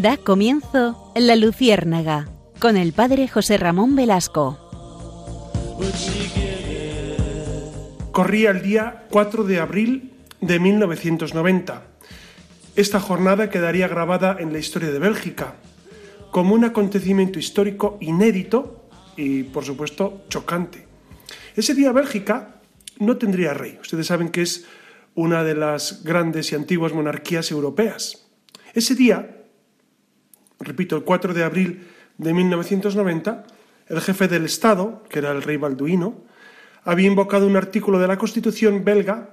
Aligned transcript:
Da 0.00 0.16
comienzo 0.16 1.12
La 1.16 1.34
Luciérnaga 1.34 2.28
con 2.60 2.76
el 2.76 2.92
padre 2.92 3.26
José 3.26 3.58
Ramón 3.58 3.96
Velasco. 3.96 4.56
Corría 8.12 8.50
el 8.50 8.62
día 8.62 9.06
4 9.10 9.42
de 9.42 9.58
abril 9.58 10.12
de 10.40 10.60
1990. 10.60 11.82
Esta 12.76 13.00
jornada 13.00 13.50
quedaría 13.50 13.88
grabada 13.88 14.36
en 14.38 14.52
la 14.52 14.60
historia 14.60 14.92
de 14.92 15.00
Bélgica 15.00 15.56
como 16.30 16.54
un 16.54 16.64
acontecimiento 16.64 17.40
histórico 17.40 17.98
inédito 18.00 18.88
y, 19.16 19.42
por 19.42 19.64
supuesto, 19.64 20.22
chocante. 20.28 20.86
Ese 21.56 21.74
día 21.74 21.90
Bélgica 21.90 22.60
no 23.00 23.16
tendría 23.16 23.52
rey. 23.52 23.78
Ustedes 23.80 24.06
saben 24.06 24.28
que 24.28 24.42
es 24.42 24.64
una 25.16 25.42
de 25.42 25.56
las 25.56 26.04
grandes 26.04 26.52
y 26.52 26.54
antiguas 26.54 26.92
monarquías 26.92 27.50
europeas. 27.50 28.28
Ese 28.74 28.94
día, 28.94 29.37
repito, 30.60 30.96
el 30.96 31.04
4 31.04 31.34
de 31.34 31.44
abril 31.44 31.86
de 32.16 32.34
1990, 32.34 33.44
el 33.86 34.00
jefe 34.00 34.28
del 34.28 34.44
Estado, 34.44 35.04
que 35.08 35.20
era 35.20 35.30
el 35.32 35.42
rey 35.42 35.56
Balduino, 35.56 36.22
había 36.84 37.06
invocado 37.06 37.46
un 37.46 37.56
artículo 37.56 37.98
de 37.98 38.08
la 38.08 38.18
Constitución 38.18 38.84
belga 38.84 39.30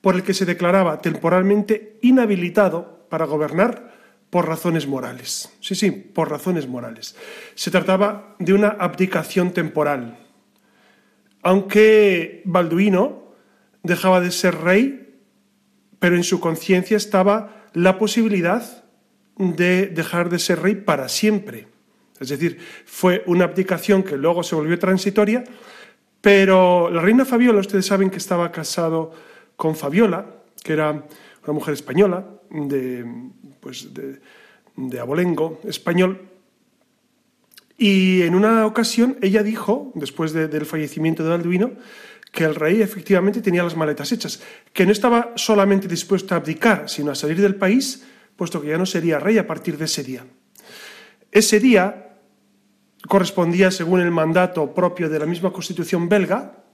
por 0.00 0.14
el 0.14 0.22
que 0.22 0.34
se 0.34 0.44
declaraba 0.44 1.00
temporalmente 1.00 1.98
inhabilitado 2.02 3.06
para 3.08 3.24
gobernar 3.24 3.94
por 4.30 4.46
razones 4.46 4.86
morales. 4.86 5.50
Sí, 5.60 5.74
sí, 5.74 5.90
por 5.90 6.30
razones 6.30 6.68
morales. 6.68 7.16
Se 7.54 7.70
trataba 7.70 8.34
de 8.38 8.52
una 8.52 8.68
abdicación 8.68 9.52
temporal. 9.52 10.18
Aunque 11.42 12.42
Balduino 12.44 13.32
dejaba 13.82 14.20
de 14.20 14.30
ser 14.30 14.56
rey, 14.56 15.20
pero 15.98 16.16
en 16.16 16.24
su 16.24 16.40
conciencia 16.40 16.96
estaba 16.96 17.64
la 17.72 17.98
posibilidad 17.98 18.83
de 19.36 19.86
dejar 19.86 20.30
de 20.30 20.38
ser 20.38 20.60
rey 20.62 20.74
para 20.74 21.08
siempre. 21.08 21.66
Es 22.20 22.28
decir, 22.28 22.58
fue 22.84 23.22
una 23.26 23.44
abdicación 23.44 24.02
que 24.02 24.16
luego 24.16 24.42
se 24.42 24.54
volvió 24.54 24.78
transitoria, 24.78 25.44
pero 26.20 26.90
la 26.90 27.02
reina 27.02 27.24
Fabiola, 27.24 27.60
ustedes 27.60 27.86
saben 27.86 28.10
que 28.10 28.18
estaba 28.18 28.50
casado 28.52 29.12
con 29.56 29.76
Fabiola, 29.76 30.26
que 30.62 30.72
era 30.72 30.90
una 30.90 31.52
mujer 31.52 31.74
española, 31.74 32.26
de, 32.50 33.04
pues 33.60 33.92
de, 33.92 34.20
de 34.76 35.00
abolengo 35.00 35.60
español, 35.64 36.28
y 37.76 38.22
en 38.22 38.34
una 38.34 38.66
ocasión 38.66 39.18
ella 39.20 39.42
dijo, 39.42 39.92
después 39.94 40.32
del 40.32 40.64
fallecimiento 40.64 41.24
de 41.24 41.30
Balduino, 41.30 41.72
que 42.30 42.44
el 42.44 42.54
rey 42.54 42.82
efectivamente 42.82 43.42
tenía 43.42 43.62
las 43.62 43.76
maletas 43.76 44.10
hechas, 44.12 44.42
que 44.72 44.86
no 44.86 44.92
estaba 44.92 45.32
solamente 45.36 45.88
dispuesto 45.88 46.34
a 46.34 46.38
abdicar, 46.38 46.88
sino 46.88 47.10
a 47.10 47.14
salir 47.14 47.40
del 47.40 47.56
país, 47.56 48.04
puesto 48.36 48.60
que 48.60 48.68
ya 48.68 48.78
no 48.78 48.86
sería 48.86 49.18
rey 49.18 49.38
a 49.38 49.46
partir 49.46 49.78
de 49.78 49.84
ese 49.84 50.02
día. 50.02 50.24
Ese 51.30 51.60
día 51.60 52.18
correspondía, 53.08 53.70
según 53.70 54.00
el 54.00 54.10
mandato 54.10 54.74
propio 54.74 55.08
de 55.08 55.18
la 55.18 55.26
misma 55.26 55.52
constitución 55.52 56.08
belga 56.08 56.64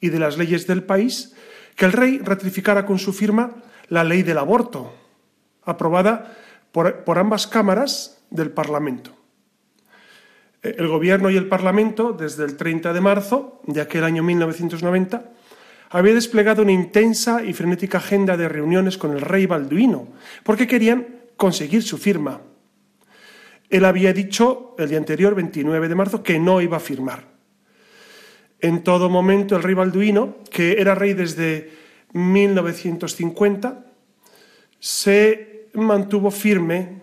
y 0.00 0.08
de 0.08 0.18
las 0.18 0.36
leyes 0.36 0.66
del 0.66 0.82
país, 0.82 1.34
que 1.74 1.84
el 1.84 1.92
rey 1.92 2.18
ratificara 2.18 2.86
con 2.86 2.98
su 2.98 3.12
firma 3.12 3.62
la 3.88 4.04
ley 4.04 4.22
del 4.22 4.38
aborto, 4.38 4.92
aprobada 5.64 6.36
por, 6.72 7.04
por 7.04 7.18
ambas 7.18 7.46
cámaras 7.46 8.22
del 8.30 8.50
Parlamento. 8.50 9.12
El 10.62 10.88
Gobierno 10.88 11.30
y 11.30 11.36
el 11.36 11.48
Parlamento, 11.48 12.12
desde 12.12 12.44
el 12.44 12.56
30 12.56 12.92
de 12.92 13.00
marzo 13.00 13.60
de 13.66 13.80
aquel 13.80 14.02
año 14.02 14.22
1990, 14.22 15.30
había 15.98 16.12
desplegado 16.12 16.60
una 16.62 16.72
intensa 16.72 17.42
y 17.42 17.54
frenética 17.54 17.96
agenda 17.98 18.36
de 18.36 18.50
reuniones 18.50 18.98
con 18.98 19.12
el 19.12 19.22
rey 19.22 19.46
Balduino, 19.46 20.08
porque 20.42 20.66
querían 20.66 21.06
conseguir 21.38 21.82
su 21.82 21.96
firma. 21.96 22.42
Él 23.70 23.84
había 23.86 24.12
dicho 24.12 24.74
el 24.78 24.90
día 24.90 24.98
anterior, 24.98 25.34
29 25.34 25.88
de 25.88 25.94
marzo, 25.94 26.22
que 26.22 26.38
no 26.38 26.60
iba 26.60 26.76
a 26.76 26.80
firmar. 26.80 27.24
En 28.60 28.84
todo 28.84 29.08
momento, 29.08 29.56
el 29.56 29.62
rey 29.62 29.72
Balduino, 29.72 30.36
que 30.50 30.80
era 30.80 30.94
rey 30.94 31.14
desde 31.14 31.70
1950, 32.12 33.86
se 34.78 35.68
mantuvo 35.72 36.30
firme 36.30 37.00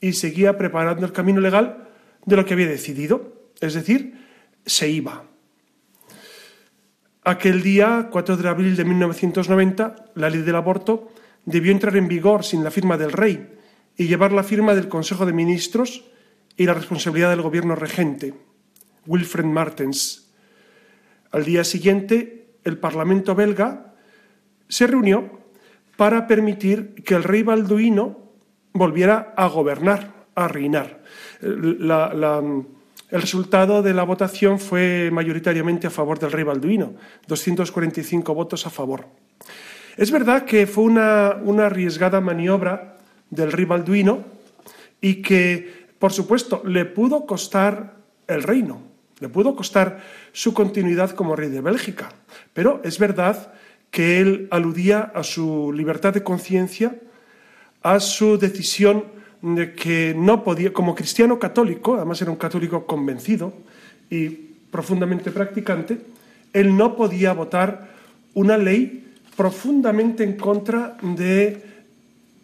y 0.00 0.12
seguía 0.12 0.58
preparando 0.58 1.06
el 1.06 1.12
camino 1.12 1.40
legal 1.40 1.88
de 2.26 2.34
lo 2.34 2.44
que 2.44 2.54
había 2.54 2.66
decidido, 2.66 3.32
es 3.60 3.74
decir, 3.74 4.26
se 4.66 4.88
iba. 4.88 5.24
Aquel 7.26 7.62
día, 7.62 8.08
4 8.12 8.36
de 8.36 8.48
abril 8.48 8.76
de 8.76 8.84
1990, 8.84 10.12
la 10.14 10.28
ley 10.28 10.42
del 10.42 10.56
aborto 10.56 11.08
debió 11.46 11.72
entrar 11.72 11.96
en 11.96 12.06
vigor 12.06 12.44
sin 12.44 12.62
la 12.62 12.70
firma 12.70 12.98
del 12.98 13.12
rey 13.12 13.48
y 13.96 14.06
llevar 14.06 14.32
la 14.32 14.42
firma 14.42 14.74
del 14.74 14.88
Consejo 14.88 15.24
de 15.24 15.32
Ministros 15.32 16.04
y 16.54 16.66
la 16.66 16.74
responsabilidad 16.74 17.30
del 17.30 17.40
gobierno 17.40 17.76
regente, 17.76 18.34
Wilfred 19.06 19.46
Martens. 19.46 20.30
Al 21.30 21.46
día 21.46 21.64
siguiente, 21.64 22.58
el 22.62 22.76
Parlamento 22.76 23.34
belga 23.34 23.94
se 24.68 24.86
reunió 24.86 25.40
para 25.96 26.26
permitir 26.26 26.94
que 27.04 27.14
el 27.14 27.24
rey 27.24 27.42
balduino 27.42 28.32
volviera 28.74 29.32
a 29.34 29.46
gobernar, 29.46 30.26
a 30.34 30.46
reinar. 30.46 31.02
El 33.10 33.20
resultado 33.20 33.82
de 33.82 33.94
la 33.94 34.02
votación 34.02 34.58
fue 34.58 35.10
mayoritariamente 35.12 35.86
a 35.86 35.90
favor 35.90 36.18
del 36.18 36.32
rey 36.32 36.44
balduino, 36.44 36.94
245 37.26 38.34
votos 38.34 38.66
a 38.66 38.70
favor. 38.70 39.06
Es 39.96 40.10
verdad 40.10 40.44
que 40.44 40.66
fue 40.66 40.84
una, 40.84 41.36
una 41.42 41.66
arriesgada 41.66 42.20
maniobra 42.20 42.96
del 43.30 43.52
rey 43.52 43.64
balduino 43.64 44.24
y 45.00 45.22
que, 45.22 45.86
por 45.98 46.12
supuesto, 46.12 46.62
le 46.64 46.84
pudo 46.84 47.26
costar 47.26 47.94
el 48.26 48.42
reino, 48.42 48.82
le 49.20 49.28
pudo 49.28 49.54
costar 49.54 50.02
su 50.32 50.54
continuidad 50.54 51.10
como 51.10 51.36
rey 51.36 51.50
de 51.50 51.60
Bélgica. 51.60 52.10
Pero 52.52 52.80
es 52.84 52.98
verdad 52.98 53.52
que 53.90 54.20
él 54.20 54.48
aludía 54.50 55.12
a 55.14 55.22
su 55.22 55.72
libertad 55.72 56.12
de 56.12 56.24
conciencia, 56.24 56.96
a 57.82 58.00
su 58.00 58.38
decisión 58.38 59.04
de 59.44 59.74
que 59.74 60.14
no 60.16 60.42
podía, 60.42 60.72
como 60.72 60.94
cristiano 60.94 61.38
católico, 61.38 61.96
además 61.96 62.20
era 62.22 62.30
un 62.30 62.38
católico 62.38 62.86
convencido 62.86 63.52
y 64.08 64.28
profundamente 64.70 65.30
practicante, 65.30 65.98
él 66.54 66.74
no 66.74 66.96
podía 66.96 67.34
votar 67.34 67.90
una 68.32 68.56
ley 68.56 69.12
profundamente 69.36 70.24
en 70.24 70.38
contra 70.38 70.96
de 71.02 71.62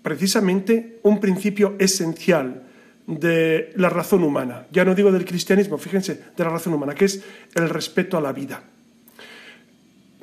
precisamente 0.02 0.98
un 1.02 1.20
principio 1.20 1.74
esencial 1.78 2.64
de 3.06 3.72
la 3.76 3.88
razón 3.88 4.22
humana. 4.22 4.66
Ya 4.70 4.84
no 4.84 4.94
digo 4.94 5.10
del 5.10 5.24
cristianismo, 5.24 5.78
fíjense, 5.78 6.20
de 6.36 6.44
la 6.44 6.50
razón 6.50 6.74
humana, 6.74 6.94
que 6.94 7.06
es 7.06 7.24
el 7.54 7.70
respeto 7.70 8.18
a 8.18 8.20
la 8.20 8.32
vida. 8.32 8.62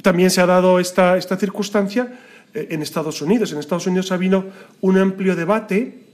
También 0.03 0.29
se 0.29 0.41
ha 0.41 0.45
dado 0.45 0.79
esta, 0.79 1.17
esta 1.17 1.37
circunstancia 1.37 2.19
eh, 2.53 2.67
en 2.69 2.83
Estados 2.83 3.23
Unidos. 3.23 3.51
En 3.51 3.57
Estados 3.57 3.87
Unidos 3.87 4.11
ha 4.11 4.15
habido 4.15 4.45
un 4.81 4.97
amplio 4.99 5.35
debate 5.35 6.06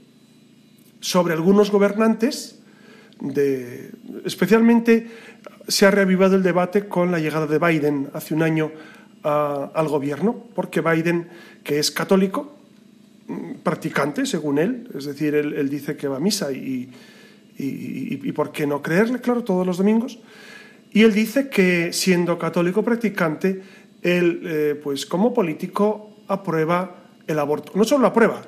sobre 1.04 1.34
algunos 1.34 1.70
gobernantes, 1.70 2.58
especialmente 4.24 5.06
se 5.68 5.84
ha 5.84 5.90
reavivado 5.90 6.34
el 6.34 6.42
debate 6.42 6.88
con 6.88 7.12
la 7.12 7.18
llegada 7.18 7.46
de 7.46 7.58
Biden 7.58 8.08
hace 8.14 8.32
un 8.32 8.42
año 8.42 8.72
al 9.22 9.88
gobierno, 9.88 10.46
porque 10.54 10.80
Biden, 10.80 11.28
que 11.62 11.78
es 11.78 11.90
católico, 11.90 12.56
mm, 13.28 13.52
practicante, 13.62 14.24
según 14.24 14.58
él, 14.58 14.88
es 14.96 15.04
decir, 15.04 15.34
él, 15.34 15.68
dice 15.68 15.94
que 15.94 16.08
va 16.08 16.16
a 16.16 16.20
misa 16.20 16.50
y, 16.52 16.90
y, 17.58 18.32
por 18.32 18.50
qué 18.50 18.66
no 18.66 18.80
creerle, 18.80 19.20
claro, 19.20 19.44
todos 19.44 19.66
los 19.66 19.76
domingos. 19.76 20.18
Y 20.90 21.02
él 21.02 21.12
dice 21.12 21.50
que 21.50 21.92
siendo 21.92 22.38
católico 22.38 22.82
practicante, 22.82 23.62
él, 24.00 24.40
eh, 24.44 24.80
pues 24.82 25.04
como 25.04 25.34
político, 25.34 26.16
aprueba 26.28 26.96
el 27.26 27.38
aborto. 27.38 27.72
No 27.74 27.84
solo 27.84 28.02
lo 28.02 28.08
aprueba, 28.08 28.42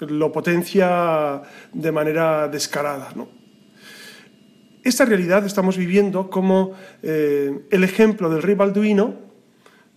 lo 0.00 0.32
potencia 0.32 1.42
de 1.72 1.92
manera 1.92 2.48
descarada. 2.48 3.12
¿no? 3.14 3.28
Esta 4.82 5.04
realidad 5.04 5.44
estamos 5.46 5.76
viviendo 5.76 6.28
como 6.28 6.72
eh, 7.02 7.66
el 7.70 7.84
ejemplo 7.84 8.28
del 8.28 8.42
rey 8.42 8.54
Balduino, 8.54 9.22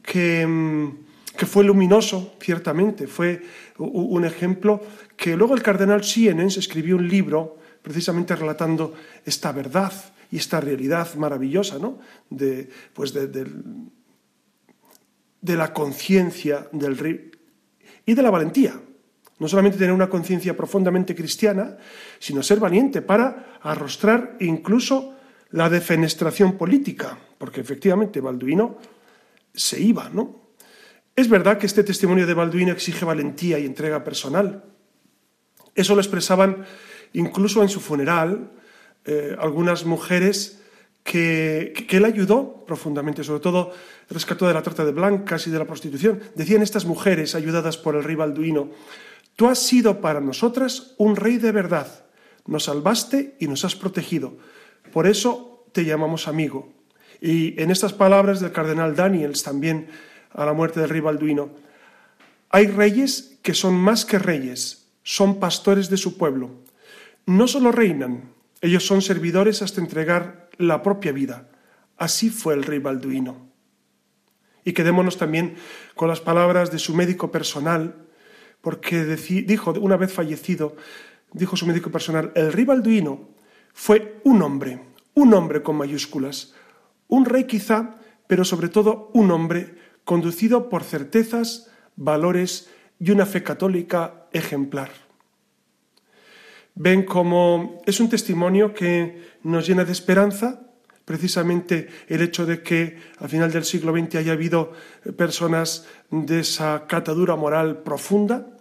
que, 0.02 0.48
que, 1.36 1.46
fue 1.46 1.66
luminoso, 1.66 2.36
ciertamente, 2.40 3.08
fue 3.08 3.44
un 3.78 4.24
ejemplo 4.24 4.82
que 5.18 5.36
luego 5.36 5.54
el 5.54 5.62
cardenal 5.62 6.04
Siemens 6.06 6.56
escribió 6.56 6.96
un 6.96 7.10
libro 7.10 7.58
precisamente 7.82 8.36
relatando 8.36 8.94
esta 9.26 9.52
verdad 9.52 9.92
y 10.32 10.38
esta 10.38 10.62
realidad 10.62 11.14
maravillosa 11.16 11.78
¿no? 11.78 12.00
de, 12.30 12.70
pues 12.94 13.14
de, 13.14 13.28
de 15.42 15.56
la 15.58 15.74
conciencia 15.74 16.68
del 16.72 16.98
rey 16.98 17.32
y 18.06 18.14
de 18.14 18.22
la 18.22 18.30
valentía. 18.30 18.80
No 19.40 19.48
solamente 19.48 19.78
tener 19.78 19.94
una 19.94 20.10
conciencia 20.10 20.58
profundamente 20.58 21.16
cristiana, 21.16 21.78
sino 22.20 22.42
ser 22.42 22.60
valiente 22.60 23.02
para 23.02 23.60
arrostrar 23.62 24.38
incluso 24.40 25.14
la 25.52 25.70
defenestración 25.70 26.58
política, 26.58 27.18
porque 27.38 27.62
efectivamente 27.62 28.20
Balduino 28.20 28.78
se 29.54 29.80
iba, 29.80 30.10
¿no? 30.10 30.48
Es 31.16 31.30
verdad 31.30 31.58
que 31.58 31.66
este 31.66 31.84
testimonio 31.84 32.28
de 32.28 32.34
Balduino 32.34 32.72
exige 32.72 33.06
valentía 33.06 33.58
y 33.58 33.66
entrega 33.66 34.04
personal. 34.04 34.64
Eso 35.74 35.96
lo 35.96 36.02
expresaban 36.02 36.66
incluso 37.14 37.64
en 37.64 37.70
su 37.70 37.80
funeral, 37.80 38.52
eh, 39.06 39.36
algunas 39.40 39.86
mujeres 39.86 40.62
que, 41.04 41.88
él 41.90 42.06
ayudó 42.06 42.66
profundamente, 42.68 43.24
sobre 43.24 43.40
todo 43.40 43.72
rescató 44.10 44.48
de 44.48 44.54
la 44.54 44.62
trata 44.62 44.84
de 44.84 44.92
blancas 44.92 45.48
y 45.48 45.52
de 45.52 45.60
la 45.60 45.66
prostitución. 45.66 46.20
Decían 46.36 46.62
estas 46.62 46.86
mujeres, 46.86 47.34
ayudadas 47.34 47.78
por 47.78 47.96
el 47.96 48.04
rey 48.04 48.16
Balduino, 48.16 48.70
tú 49.38 49.48
has 49.48 49.60
sido 49.60 50.02
para 50.02 50.20
nosotras 50.20 50.96
un 50.98 51.16
rey 51.16 51.38
de 51.38 51.54
verdad, 51.54 51.88
nos 52.46 52.66
salvaste 52.66 53.38
y 53.40 53.48
nos 53.48 53.64
has 53.64 53.76
protegido, 53.78 54.38
por 54.92 55.08
eso 55.08 55.66
te 55.72 55.86
llamamos 55.86 56.28
amigo. 56.28 56.74
Y 57.22 57.62
en 57.62 57.72
estas 57.72 57.94
palabras 57.94 58.40
del 58.40 58.52
cardenal 58.52 58.96
Daniels 58.96 59.44
también 59.44 59.88
a 60.32 60.46
la 60.46 60.54
muerte 60.54 60.80
del 60.80 60.90
rey 60.90 61.02
Balduino, 61.02 61.52
hay 62.50 62.68
reyes 62.68 63.38
que 63.42 63.54
son 63.54 63.76
más 63.76 64.06
que 64.06 64.20
reyes, 64.20 64.88
son 65.04 65.40
pastores 65.40 65.90
de 65.90 65.98
su 65.98 66.18
pueblo. 66.18 66.52
No 67.26 67.48
solo 67.48 67.72
reinan, 67.72 68.32
ellos 68.62 68.86
son 68.86 69.02
servidores 69.02 69.62
hasta 69.62 69.82
entregar 69.82 70.50
la 70.58 70.82
propia 70.82 71.12
vida. 71.12 71.50
Así 71.98 72.30
fue 72.30 72.54
el 72.54 72.64
rey 72.64 72.80
Balduino. 72.80 73.48
Y 74.64 74.74
quedémonos 74.74 75.18
también 75.18 75.56
con 75.96 76.10
las 76.10 76.22
palabras 76.22 76.72
de 76.72 76.80
su 76.80 76.94
médico 76.94 77.32
personal, 77.32 78.07
porque 78.68 79.06
dijo, 79.06 79.72
una 79.80 79.96
vez 79.96 80.12
fallecido, 80.12 80.76
dijo 81.32 81.56
su 81.56 81.66
médico 81.66 81.90
personal, 81.90 82.34
el 82.36 82.52
rey 82.52 82.68
fue 83.72 84.20
un 84.26 84.42
hombre, 84.42 84.82
un 85.14 85.34
hombre 85.34 85.64
con 85.64 85.78
mayúsculas, 85.78 86.54
un 87.08 87.24
rey 87.24 87.46
quizá, 87.46 87.96
pero 88.28 88.44
sobre 88.44 88.68
todo 88.68 89.10
un 89.14 89.32
hombre 89.32 89.74
conducido 90.04 90.68
por 90.68 90.84
certezas, 90.84 91.72
valores 91.96 92.70
y 93.00 93.12
una 93.12 93.26
fe 93.26 93.42
católica 93.42 94.28
ejemplar. 94.34 94.92
Ven 96.76 97.06
cómo 97.06 97.82
es 97.86 98.02
un 98.02 98.10
testimonio 98.10 98.74
que 98.74 99.38
nos 99.44 99.66
llena 99.66 99.86
de 99.86 99.94
esperanza, 99.94 100.68
precisamente 101.06 101.88
el 102.10 102.22
hecho 102.22 102.46
de 102.46 102.62
que 102.62 102.98
al 103.20 103.30
final 103.30 103.50
del 103.50 103.64
siglo 103.64 103.94
XX 103.94 104.16
haya 104.16 104.34
habido 104.34 104.74
personas 105.16 105.88
de 106.12 106.42
esa 106.42 106.86
catadura 106.86 107.38
moral 107.38 107.78
profunda. 107.78 108.57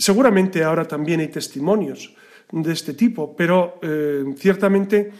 Seguramente 0.00 0.64
ahora 0.64 0.88
también 0.88 1.20
hay 1.20 1.28
testimonios 1.28 2.16
de 2.50 2.72
este 2.72 2.94
tipo, 2.94 3.36
pero 3.36 3.78
eh, 3.82 4.24
ciertamente 4.38 5.12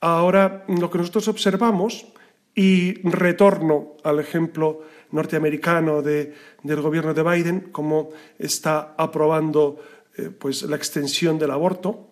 ahora 0.00 0.64
lo 0.66 0.90
que 0.90 0.98
nosotros 0.98 1.28
observamos 1.28 2.08
y 2.52 3.08
retorno 3.08 3.94
al 4.02 4.18
ejemplo 4.18 4.82
norteamericano 5.12 6.02
del 6.02 6.34
gobierno 6.82 7.14
de 7.14 7.22
Biden, 7.22 7.60
como 7.70 8.10
está 8.36 8.96
aprobando 8.98 9.78
eh, 10.18 10.30
pues, 10.36 10.62
la 10.62 10.74
extensión 10.74 11.38
del 11.38 11.52
aborto, 11.52 12.08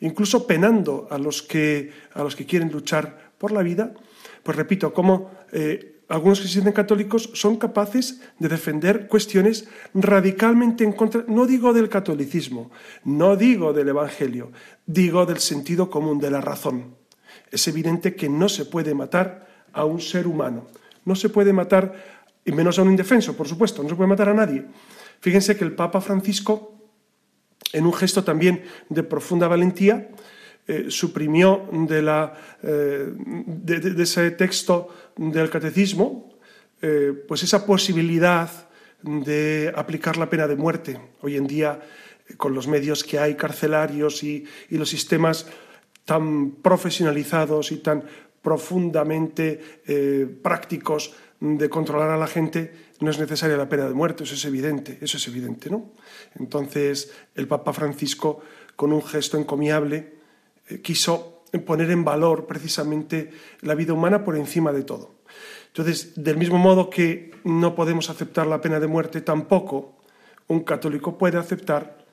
incluso 0.00 0.46
penando 0.46 1.08
a 1.10 1.16
los, 1.16 1.42
que, 1.42 1.90
a 2.12 2.22
los 2.22 2.36
que 2.36 2.44
quieren 2.44 2.70
luchar 2.70 3.32
por 3.38 3.52
la 3.52 3.62
vida, 3.62 3.94
pues 4.42 4.54
repito, 4.54 4.92
como 4.92 5.30
eh, 5.50 5.93
algunos 6.08 6.40
que 6.40 6.46
se 6.46 6.52
sienten 6.52 6.72
católicos 6.72 7.30
son 7.34 7.56
capaces 7.56 8.20
de 8.38 8.48
defender 8.48 9.08
cuestiones 9.08 9.68
radicalmente 9.94 10.84
en 10.84 10.92
contra, 10.92 11.24
no 11.28 11.46
digo 11.46 11.72
del 11.72 11.88
catolicismo, 11.88 12.70
no 13.04 13.36
digo 13.36 13.72
del 13.72 13.88
Evangelio, 13.88 14.52
digo 14.86 15.24
del 15.26 15.38
sentido 15.38 15.88
común, 15.88 16.18
de 16.18 16.30
la 16.30 16.40
razón. 16.40 16.96
Es 17.50 17.66
evidente 17.68 18.14
que 18.14 18.28
no 18.28 18.48
se 18.48 18.66
puede 18.66 18.94
matar 18.94 19.48
a 19.72 19.84
un 19.84 20.00
ser 20.00 20.26
humano. 20.26 20.66
No 21.04 21.14
se 21.14 21.28
puede 21.28 21.52
matar, 21.52 21.94
y 22.44 22.52
menos 22.52 22.78
a 22.78 22.82
un 22.82 22.90
indefenso, 22.90 23.36
por 23.36 23.48
supuesto, 23.48 23.82
no 23.82 23.88
se 23.88 23.94
puede 23.94 24.08
matar 24.08 24.28
a 24.28 24.34
nadie. 24.34 24.66
Fíjense 25.20 25.56
que 25.56 25.64
el 25.64 25.74
Papa 25.74 26.00
Francisco, 26.00 26.74
en 27.72 27.86
un 27.86 27.92
gesto 27.92 28.24
también 28.24 28.64
de 28.88 29.02
profunda 29.02 29.48
valentía, 29.48 30.10
eh, 30.66 30.86
suprimió 30.88 31.68
de, 31.72 32.00
la, 32.00 32.32
eh, 32.62 33.12
de, 33.14 34.02
ese 34.02 34.30
texto 34.30 34.88
del 35.14 35.50
catecismo 35.50 36.32
eh, 36.80 37.12
pues 37.28 37.42
esa 37.42 37.66
posibilidad 37.66 38.48
de 39.02 39.70
aplicar 39.76 40.16
la 40.16 40.30
pena 40.30 40.48
de 40.48 40.56
muerte. 40.56 40.98
Hoy 41.20 41.36
en 41.36 41.46
día, 41.46 41.80
con 42.38 42.54
los 42.54 42.66
medios 42.66 43.04
que 43.04 43.18
hay 43.18 43.34
carcelarios 43.34 44.22
y, 44.24 44.46
y 44.70 44.78
los 44.78 44.88
sistemas 44.88 45.46
tan 46.06 46.52
profesionalizados 46.52 47.70
y 47.70 47.78
tan 47.78 48.02
profundamente 48.40 49.82
prácticos 50.42 51.14
de 51.40 51.68
controlar 51.68 52.10
a 52.10 52.16
la 52.16 52.26
gente, 52.26 52.72
no 53.00 53.10
es 53.10 53.18
necesaria 53.18 53.56
la 53.56 53.68
pena 53.68 53.86
de 53.86 53.94
muerte, 53.94 54.24
eso 54.24 54.34
es 54.34 54.44
evidente, 54.44 54.98
eso 55.00 55.16
es 55.18 55.28
evidente, 55.28 55.68
¿no? 55.68 55.92
Entonces, 56.38 57.12
el 57.34 57.48
Papa 57.48 57.72
Francisco, 57.72 58.40
con 58.76 58.92
un 58.92 59.02
gesto 59.02 59.36
encomiable, 59.38 60.13
quiso 60.82 61.42
poner 61.66 61.90
en 61.90 62.04
valor 62.04 62.46
precisamente 62.46 63.30
la 63.60 63.74
vida 63.74 63.92
humana 63.92 64.24
por 64.24 64.36
encima 64.36 64.72
de 64.72 64.82
todo. 64.82 65.14
Entonces, 65.68 66.12
del 66.16 66.36
mismo 66.36 66.58
modo 66.58 66.88
que 66.90 67.32
no 67.44 67.74
podemos 67.74 68.10
aceptar 68.10 68.46
la 68.46 68.60
pena 68.60 68.80
de 68.80 68.86
muerte, 68.86 69.20
tampoco 69.20 69.96
un 70.48 70.60
católico 70.60 71.18
puede 71.18 71.38
aceptar 71.38 72.04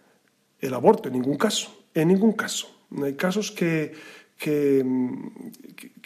el 0.59 0.73
aborto, 0.73 1.09
en 1.09 1.13
ningún 1.13 1.37
caso, 1.37 1.85
en 1.93 2.07
ningún 2.09 2.33
caso. 2.33 2.75
No 2.89 3.05
hay 3.05 3.13
casos 3.13 3.51
que, 3.51 3.93
que, 4.37 4.83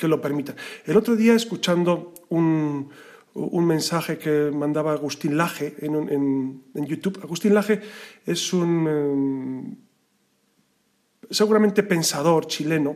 lo 0.07 0.21
permitan. 0.21 0.56
El 0.86 0.97
otro 0.97 1.15
día, 1.15 1.33
escuchando 1.33 2.13
un, 2.30 2.89
mensaje 3.36 4.18
que 4.18 4.51
mandaba 4.53 4.94
Agustín 4.94 5.38
Laje 5.38 5.75
en, 5.80 6.63
YouTube, 6.74 7.19
Agustín 7.24 7.53
Laje 7.53 7.81
es 8.25 8.53
un 8.53 8.88
eh, 8.88 9.85
seguramente 11.30 11.83
pensador 11.83 12.48
chileno, 12.48 12.95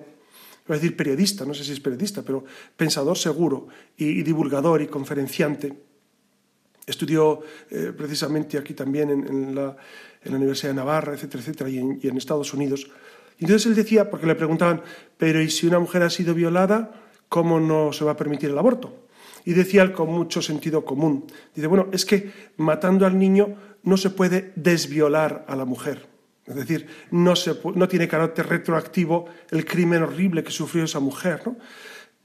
voy 0.67 0.77
a 0.77 0.79
decir 0.79 0.95
periodista, 0.95 1.45
no 1.45 1.53
sé 1.53 1.63
si 1.63 1.71
es 1.71 1.79
periodista, 1.79 2.21
pero 2.21 2.43
pensador 2.75 3.17
seguro 3.17 3.67
y, 3.97 4.21
divulgador 4.23 4.81
y 4.81 4.87
conferenciante. 4.87 5.73
Estudió 6.85 7.41
eh, 7.69 7.93
precisamente 7.95 8.57
aquí 8.57 8.73
también 8.73 9.09
en, 9.09 9.55
la, 9.55 9.75
Universidad 10.25 10.71
de 10.71 10.75
Navarra, 10.75 11.13
etcétera, 11.13 11.41
etcétera, 11.41 11.69
y 11.69 11.77
en 11.79 12.17
Estados 12.17 12.53
Unidos. 12.53 12.91
Entonces 13.39 13.67
él 13.67 13.75
decía, 13.75 14.09
porque 14.09 14.27
le 14.27 14.35
preguntaban, 14.35 14.81
pero 15.17 15.41
¿y 15.41 15.49
si 15.49 15.65
una 15.65 15.79
mujer 15.79 16.03
ha 16.03 16.09
sido 16.09 16.33
violada, 16.33 16.91
cómo 17.29 17.59
no 17.59 17.93
se 17.93 18.03
va 18.03 18.11
a 18.11 18.17
permitir 18.17 18.49
el 18.49 18.57
aborto? 18.57 19.07
Y 19.45 19.53
decía 19.53 19.91
con 19.93 20.09
mucho 20.09 20.41
sentido 20.41 20.83
común. 20.83 21.25
Dice, 21.55 21.67
bueno, 21.67 21.87
es 21.93 22.05
que 22.05 22.31
matando 22.57 23.05
al 23.05 23.17
niño 23.17 23.55
no 23.83 23.95
se 23.95 24.09
puede 24.09 24.51
desviolar 24.55 25.45
a 25.47 25.55
la 25.55 25.63
mujer. 25.63 26.07
Es 26.49 26.55
decir, 26.55 26.87
no, 27.11 27.35
tiene 27.87 28.07
carácter 28.07 28.47
retroactivo 28.47 29.27
el 29.51 29.65
crimen 29.65 30.03
horrible 30.03 30.43
que 30.43 30.51
sufrió 30.51 30.83
esa 30.83 30.99
mujer. 30.99 31.41
¿no? 31.45 31.57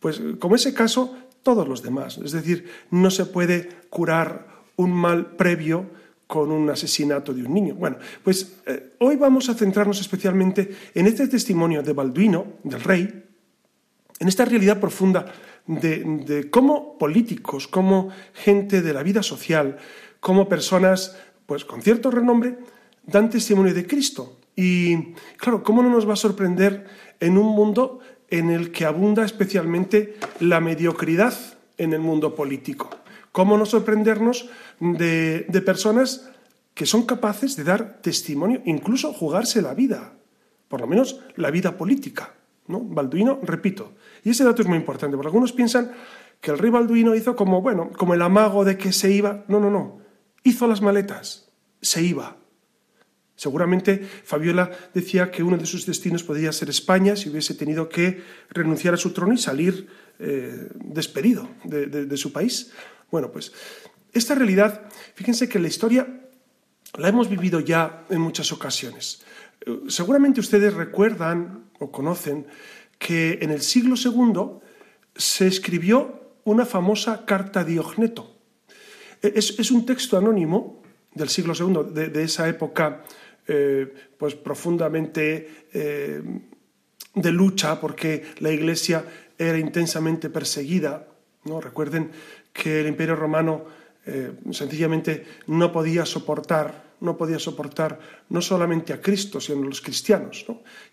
Pues 0.01 0.21
como 0.39 0.57
ese 0.57 0.73
caso, 0.73 1.17
todos 1.43 1.69
los 1.69 1.83
demás. 1.83 2.19
Es 2.19 2.33
decir, 2.33 2.69
no 2.91 3.11
se 3.11 3.27
puede 3.27 3.69
curar 3.91 4.47
un 4.77 4.93
mal 4.93 5.37
previo 5.37 5.91
con 6.27 6.51
un 6.51 6.69
asesinato 6.71 7.33
de 7.35 7.45
un 7.45 7.53
niño. 7.53 7.75
Bueno, 7.75 7.99
pues 8.23 8.57
eh, 8.67 8.95
hoy 8.99 9.17
vamos 9.17 9.49
a 9.49 9.55
centrarnos 9.55 10.01
especialmente 10.01 10.75
en 10.95 11.07
este 11.07 11.29
testimonio 11.29 11.83
de 11.83 11.93
Balduino, 11.93 12.55
del 12.65 12.81
rey, 12.81 13.25
en 14.19 14.29
esta 14.29 14.45
realidad 14.45 14.81
profunda 14.81 15.27
de, 15.67 16.49
cómo 16.51 16.99
políticos, 16.99 17.69
como 17.69 18.11
gente 18.33 18.83
de 18.83 18.93
la 18.93 19.03
vida 19.03 19.23
social, 19.23 19.77
como 20.21 20.49
personas 20.49 21.17
pues, 21.47 21.65
con 21.65 21.83
cierto 21.83 22.11
renombre, 22.11 22.59
dan 23.07 23.31
testimonio 23.31 23.75
de 23.75 23.87
Cristo. 23.87 24.39
Y 24.57 25.15
claro, 25.37 25.63
¿cómo 25.63 25.83
no 25.83 25.91
nos 25.91 26.09
va 26.09 26.15
a 26.15 26.17
sorprender 26.17 26.87
en 27.21 27.39
un 27.39 27.47
mundo 27.47 28.01
en 28.31 28.51
el 28.51 28.71
que 28.73 28.85
abunda 28.85 29.25
especialmente 29.25 30.17
la 30.41 30.61
mediocridad 30.61 31.35
en 31.77 31.93
el 31.93 32.01
mundo 32.01 32.35
político? 32.35 32.91
¿Cómo 33.33 33.59
no 33.59 33.67
sorprendernos 33.67 34.49
de, 34.79 35.63
personas 35.67 36.31
que 36.73 36.87
son 36.87 37.05
capaces 37.05 37.57
de 37.57 37.65
dar 37.65 38.01
testimonio, 38.01 38.63
incluso 38.65 39.13
jugarse 39.13 39.61
la 39.61 39.75
vida, 39.75 40.15
por 40.69 40.81
lo 40.81 40.87
menos 40.87 41.21
la 41.37 41.51
vida 41.51 41.77
política? 41.77 42.35
¿no? 42.69 42.81
Balduino, 42.81 43.41
repito, 43.43 43.93
y 44.23 44.31
ese 44.31 44.45
dato 44.45 44.63
es 44.63 44.69
muy 44.69 44.79
importante, 44.79 45.17
porque 45.17 45.29
algunos 45.29 45.53
piensan 45.53 45.93
que 46.41 46.51
el 46.51 46.59
rey 46.59 46.71
Balduino 46.71 47.15
hizo 47.15 47.35
como, 47.35 47.61
bueno, 47.61 47.91
como 47.97 48.15
el 48.15 48.23
amago 48.23 48.65
de 48.65 48.77
que 48.79 48.93
se 48.93 49.11
iba. 49.11 49.45
No, 49.49 49.61
no, 49.61 49.71
no. 49.71 49.99
Hizo 50.43 50.67
las 50.67 50.83
maletas, 50.83 51.51
se 51.81 52.03
iba. 52.03 52.37
Seguramente 53.37 53.99
Fabiola 54.25 54.71
decía 54.95 55.31
que 55.31 55.43
uno 55.43 55.57
de 55.57 55.67
sus 55.67 55.87
destinos 55.87 56.23
podría 56.23 56.53
ser 56.53 56.71
España 56.71 57.17
si 57.17 57.29
hubiese 57.29 57.55
tenido 57.55 57.89
que 57.89 58.23
renunciar 58.51 58.95
a 58.95 58.97
su 58.97 59.13
trono 59.13 59.33
y 59.33 59.39
salir 59.39 59.89
eh, 60.19 60.69
despedido 60.75 61.49
de, 61.65 62.17
su 62.17 62.33
país. 62.33 62.71
Bueno, 63.11 63.33
pues 63.33 63.53
esta 64.13 64.35
realidad, 64.35 64.83
fíjense 65.15 65.49
que 65.49 65.59
la 65.59 65.69
historia 65.69 66.07
la 66.97 67.09
hemos 67.09 67.29
vivido 67.29 67.59
ya 67.59 68.05
en 68.09 68.21
muchas 68.21 68.53
ocasiones. 68.53 69.23
Seguramente 69.89 70.41
ustedes 70.41 70.73
recuerdan 70.75 71.71
o 71.81 71.91
conocen 71.91 72.47
que 72.99 73.39
en 73.43 73.51
el 73.51 73.63
siglo 73.63 73.97
II 73.97 74.61
se 75.17 75.47
escribió 75.47 76.35
una 76.45 76.67
famosa 76.67 77.25
carta 77.25 77.65
Diogneto. 77.65 78.37
Es, 79.23 79.71
un 79.71 79.87
texto 79.87 80.19
anónimo 80.19 80.83
del 81.15 81.29
siglo 81.29 81.55
II, 81.59 81.93
de, 81.93 82.23
esa 82.23 82.49
época 82.49 83.05
eh, 83.47 83.93
pues 84.19 84.35
profundamente 84.35 85.67
eh, 85.73 86.23
de 87.15 87.33
lucha 87.33 87.81
porque 87.81 88.25
la 88.41 88.51
Iglesia 88.51 89.05
era 89.39 89.59
intensamente 89.59 90.31
perseguida. 90.31 91.07
¿no? 91.45 91.61
Recuerden 91.61 92.11
que 92.53 92.81
el 92.81 92.87
Imperio 92.87 93.17
Romano 93.17 93.65
eh, 94.07 94.33
sencillamente 94.51 95.27
no 95.47 95.73
podía 95.73 96.05
soportar, 96.05 96.95
no 97.01 97.17
podía 97.17 97.39
soportar 97.39 97.99
no 98.29 98.41
solamente 98.41 98.93
a 98.93 99.01
Cristo, 99.01 99.41
sino 99.41 99.63
a 99.63 99.67
los 99.67 99.81
cristianos. 99.81 100.45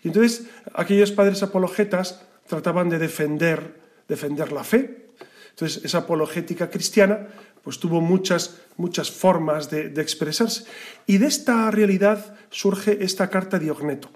Y 0.02 0.08
entonces 0.08 0.46
aquellos 0.74 1.12
padres 1.12 1.42
apologetas 1.42 2.22
trataban 2.46 2.88
de 2.88 2.98
defender, 2.98 3.80
defender 4.08 4.52
la 4.52 4.64
fe. 4.64 5.08
Entonces 5.50 5.84
esa 5.84 5.98
apologética 5.98 6.70
cristiana 6.70 7.28
pues 7.62 7.78
tuvo 7.78 8.00
muchas, 8.00 8.60
muchas 8.76 9.10
formas 9.10 9.70
de, 9.70 9.92
expresarse. 10.00 10.64
Y 11.06 11.18
de 11.18 11.26
esta 11.26 11.70
realidad 11.70 12.34
surge 12.50 13.04
esta 13.04 13.30
carta 13.30 13.58
de 13.58 13.70
Ogneto, 13.70 14.10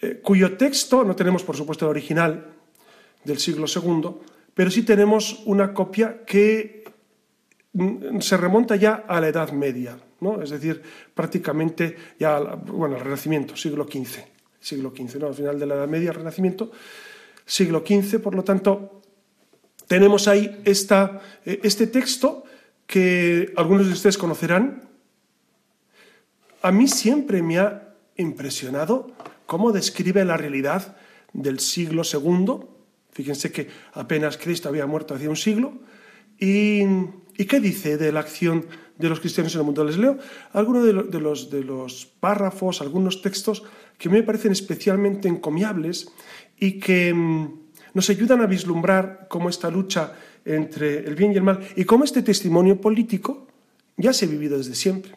eh, 0.00 0.20
cuyo 0.22 0.56
texto, 0.56 1.04
no 1.04 1.14
tenemos 1.14 1.42
por 1.42 1.56
supuesto 1.56 1.86
el 1.86 1.90
original 1.90 2.46
del 3.24 3.38
siglo 3.38 3.66
II, 3.66 4.10
pero 4.54 4.70
sí 4.70 4.82
tenemos 4.82 5.42
una 5.46 5.72
copia 5.72 6.24
que 6.24 6.84
mm, 7.72 8.20
se 8.20 8.36
remonta 8.36 8.76
ya 8.76 9.04
a 9.06 9.20
la 9.20 9.28
Edad 9.28 9.52
Media, 9.52 9.96
¿no? 10.20 10.42
es 10.42 10.50
decir, 10.50 10.82
prácticamente 11.14 11.96
ya 12.18 12.38
bueno, 12.40 12.96
al 12.96 13.02
Renacimiento, 13.02 13.56
siglo 13.56 13.84
XV, 13.84 14.20
siglo 14.58 14.90
XV, 14.90 15.20
¿no? 15.20 15.26
al 15.28 15.34
final 15.34 15.58
de 15.58 15.66
la 15.66 15.74
Edad 15.76 15.88
Media, 15.88 16.12
Renacimiento, 16.12 16.72
siglo 17.46 17.84
XV, 17.86 18.20
por 18.20 18.34
lo 18.34 18.42
tanto, 18.42 19.02
tenemos 19.86 20.28
ahí 20.28 20.60
esta, 20.64 21.20
eh, 21.44 21.60
este 21.62 21.86
texto 21.86 22.44
que 22.90 23.52
algunos 23.54 23.86
de 23.86 23.92
ustedes 23.92 24.18
conocerán, 24.18 24.90
a 26.60 26.72
mí 26.72 26.88
siempre 26.88 27.40
me 27.40 27.60
ha 27.60 27.94
impresionado 28.16 29.12
cómo 29.46 29.70
describe 29.70 30.24
la 30.24 30.36
realidad 30.36 30.96
del 31.32 31.60
siglo 31.60 32.02
II. 32.02 32.66
Fíjense 33.12 33.52
que 33.52 33.68
apenas 33.92 34.36
Cristo 34.38 34.68
había 34.68 34.86
muerto 34.86 35.14
hacía 35.14 35.30
un 35.30 35.36
siglo. 35.36 35.72
¿Y, 36.36 36.84
qué 37.46 37.60
dice 37.60 37.96
de 37.96 38.10
la 38.10 38.20
acción 38.20 38.66
de 38.98 39.08
los 39.08 39.20
cristianos 39.20 39.54
en 39.54 39.60
el 39.60 39.66
mundo? 39.66 39.84
Les 39.84 39.96
leo 39.96 40.18
algunos 40.52 40.84
de, 40.84 41.20
los, 41.20 41.48
de 41.48 41.62
los 41.62 42.06
párrafos, 42.06 42.80
algunos 42.80 43.22
textos 43.22 43.62
que 43.98 44.08
me 44.08 44.24
parecen 44.24 44.50
especialmente 44.50 45.28
encomiables 45.28 46.10
y 46.58 46.80
que 46.80 47.14
mm, 47.14 47.60
nos 47.94 48.10
ayudan 48.10 48.40
a 48.40 48.46
vislumbrar 48.46 49.28
cómo 49.30 49.48
esta 49.48 49.70
lucha 49.70 50.12
entre 50.54 50.98
el 50.98 51.14
bien 51.14 51.32
y 51.32 51.36
el 51.36 51.42
mal 51.42 51.66
y 51.76 51.84
cómo 51.84 52.04
este 52.04 52.22
testimonio 52.22 52.80
político 52.80 53.46
ya 53.96 54.12
se 54.12 54.24
ha 54.24 54.28
vivido 54.28 54.58
desde 54.58 54.74
siempre. 54.74 55.16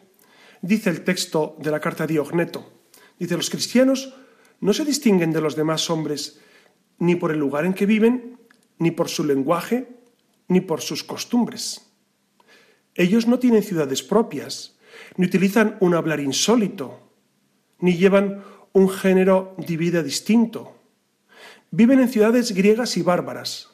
Dice 0.62 0.90
el 0.90 1.02
texto 1.04 1.56
de 1.58 1.70
la 1.70 1.80
carta 1.80 2.06
de 2.06 2.14
Diogneto, 2.14 2.72
dice, 3.18 3.36
los 3.36 3.50
cristianos 3.50 4.14
no 4.60 4.72
se 4.72 4.84
distinguen 4.84 5.32
de 5.32 5.40
los 5.40 5.56
demás 5.56 5.90
hombres 5.90 6.40
ni 6.98 7.16
por 7.16 7.30
el 7.30 7.38
lugar 7.38 7.66
en 7.66 7.74
que 7.74 7.86
viven, 7.86 8.38
ni 8.78 8.90
por 8.90 9.08
su 9.08 9.24
lenguaje, 9.24 9.88
ni 10.48 10.60
por 10.60 10.80
sus 10.80 11.04
costumbres. 11.04 11.90
Ellos 12.94 13.26
no 13.26 13.38
tienen 13.38 13.62
ciudades 13.62 14.02
propias, 14.02 14.76
ni 15.16 15.26
utilizan 15.26 15.76
un 15.80 15.94
hablar 15.94 16.20
insólito, 16.20 17.00
ni 17.80 17.96
llevan 17.96 18.42
un 18.72 18.88
género 18.88 19.54
de 19.58 19.76
vida 19.76 20.02
distinto. 20.02 20.76
Viven 21.70 22.00
en 22.00 22.08
ciudades 22.08 22.52
griegas 22.52 22.96
y 22.96 23.02
bárbaras, 23.02 23.73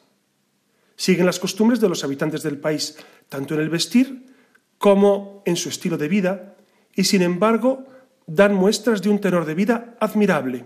siguen 1.01 1.25
las 1.25 1.39
costumbres 1.39 1.81
de 1.81 1.89
los 1.89 2.03
habitantes 2.03 2.43
del 2.43 2.59
país, 2.59 2.95
tanto 3.27 3.55
en 3.55 3.61
el 3.61 3.69
vestir 3.73 4.35
como 4.77 5.41
en 5.47 5.55
su 5.55 5.69
estilo 5.69 5.97
de 5.97 6.07
vida, 6.07 6.53
y 6.93 7.05
sin 7.05 7.23
embargo 7.23 7.87
dan 8.27 8.53
muestras 8.53 9.01
de 9.01 9.09
un 9.09 9.17
tenor 9.17 9.45
de 9.45 9.55
vida 9.55 9.97
admirable 9.99 10.63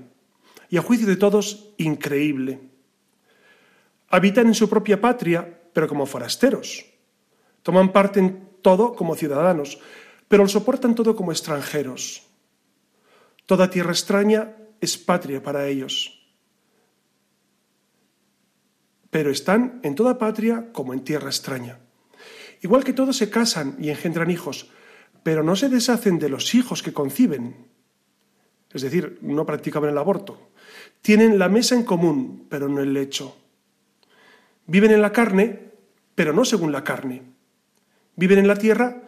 y 0.70 0.76
a 0.76 0.82
juicio 0.82 1.08
de 1.08 1.16
todos 1.16 1.72
increíble. 1.78 2.60
Habitan 4.10 4.48
en 4.48 4.56
su 4.56 4.68
propia 4.68 5.00
patria, 5.00 5.48
pero 5.72 5.88
como 5.88 6.06
forasteros. 6.06 6.84
Toman 7.64 7.94
parte 7.94 8.20
en 8.20 8.60
todo 8.62 8.94
como 8.94 9.16
ciudadanos, 9.16 9.80
pero 10.28 10.44
lo 10.44 10.50
soportan 10.50 10.96
todo 10.96 11.16
como 11.16 11.32
extranjeros. 11.32 12.28
Toda 13.46 13.70
tierra 13.70 13.92
extraña 13.92 14.52
es 14.82 14.98
patria 14.98 15.42
para 15.42 15.66
ellos. 15.66 16.15
Pero 19.16 19.32
están 19.32 19.80
en 19.84 19.96
toda 19.96 20.18
patria 20.18 20.74
como 20.74 20.94
en 20.94 21.00
tierra 21.00 21.30
extraña. 21.30 21.80
Igual 22.62 22.84
que 22.84 22.92
todos 22.92 23.16
se 23.16 23.30
casan 23.30 23.78
y 23.80 23.88
engendran 23.88 24.30
hijos, 24.30 24.70
pero 25.24 25.42
no 25.42 25.56
se 25.56 25.70
deshacen 25.70 26.20
de 26.20 26.28
los 26.28 26.54
hijos 26.54 26.84
que 26.84 26.92
conciben. 26.92 27.56
Es 28.74 28.82
decir, 28.82 29.18
no 29.22 29.46
practicaban 29.46 29.90
el 29.90 29.98
aborto. 29.98 30.50
Tienen 31.02 31.40
la 31.40 31.48
mesa 31.48 31.76
en 31.76 31.84
común, 31.84 32.46
pero 32.50 32.68
no 32.68 32.82
el 32.82 32.92
lecho. 32.92 33.38
Viven 34.68 34.92
en 34.92 35.02
la 35.02 35.14
carne, 35.14 35.62
pero 36.14 36.34
no 36.34 36.44
según 36.44 36.74
la 36.74 36.84
carne. 36.84 37.22
Viven 38.18 38.40
en 38.40 38.50
la 38.50 38.58
tierra, 38.58 39.02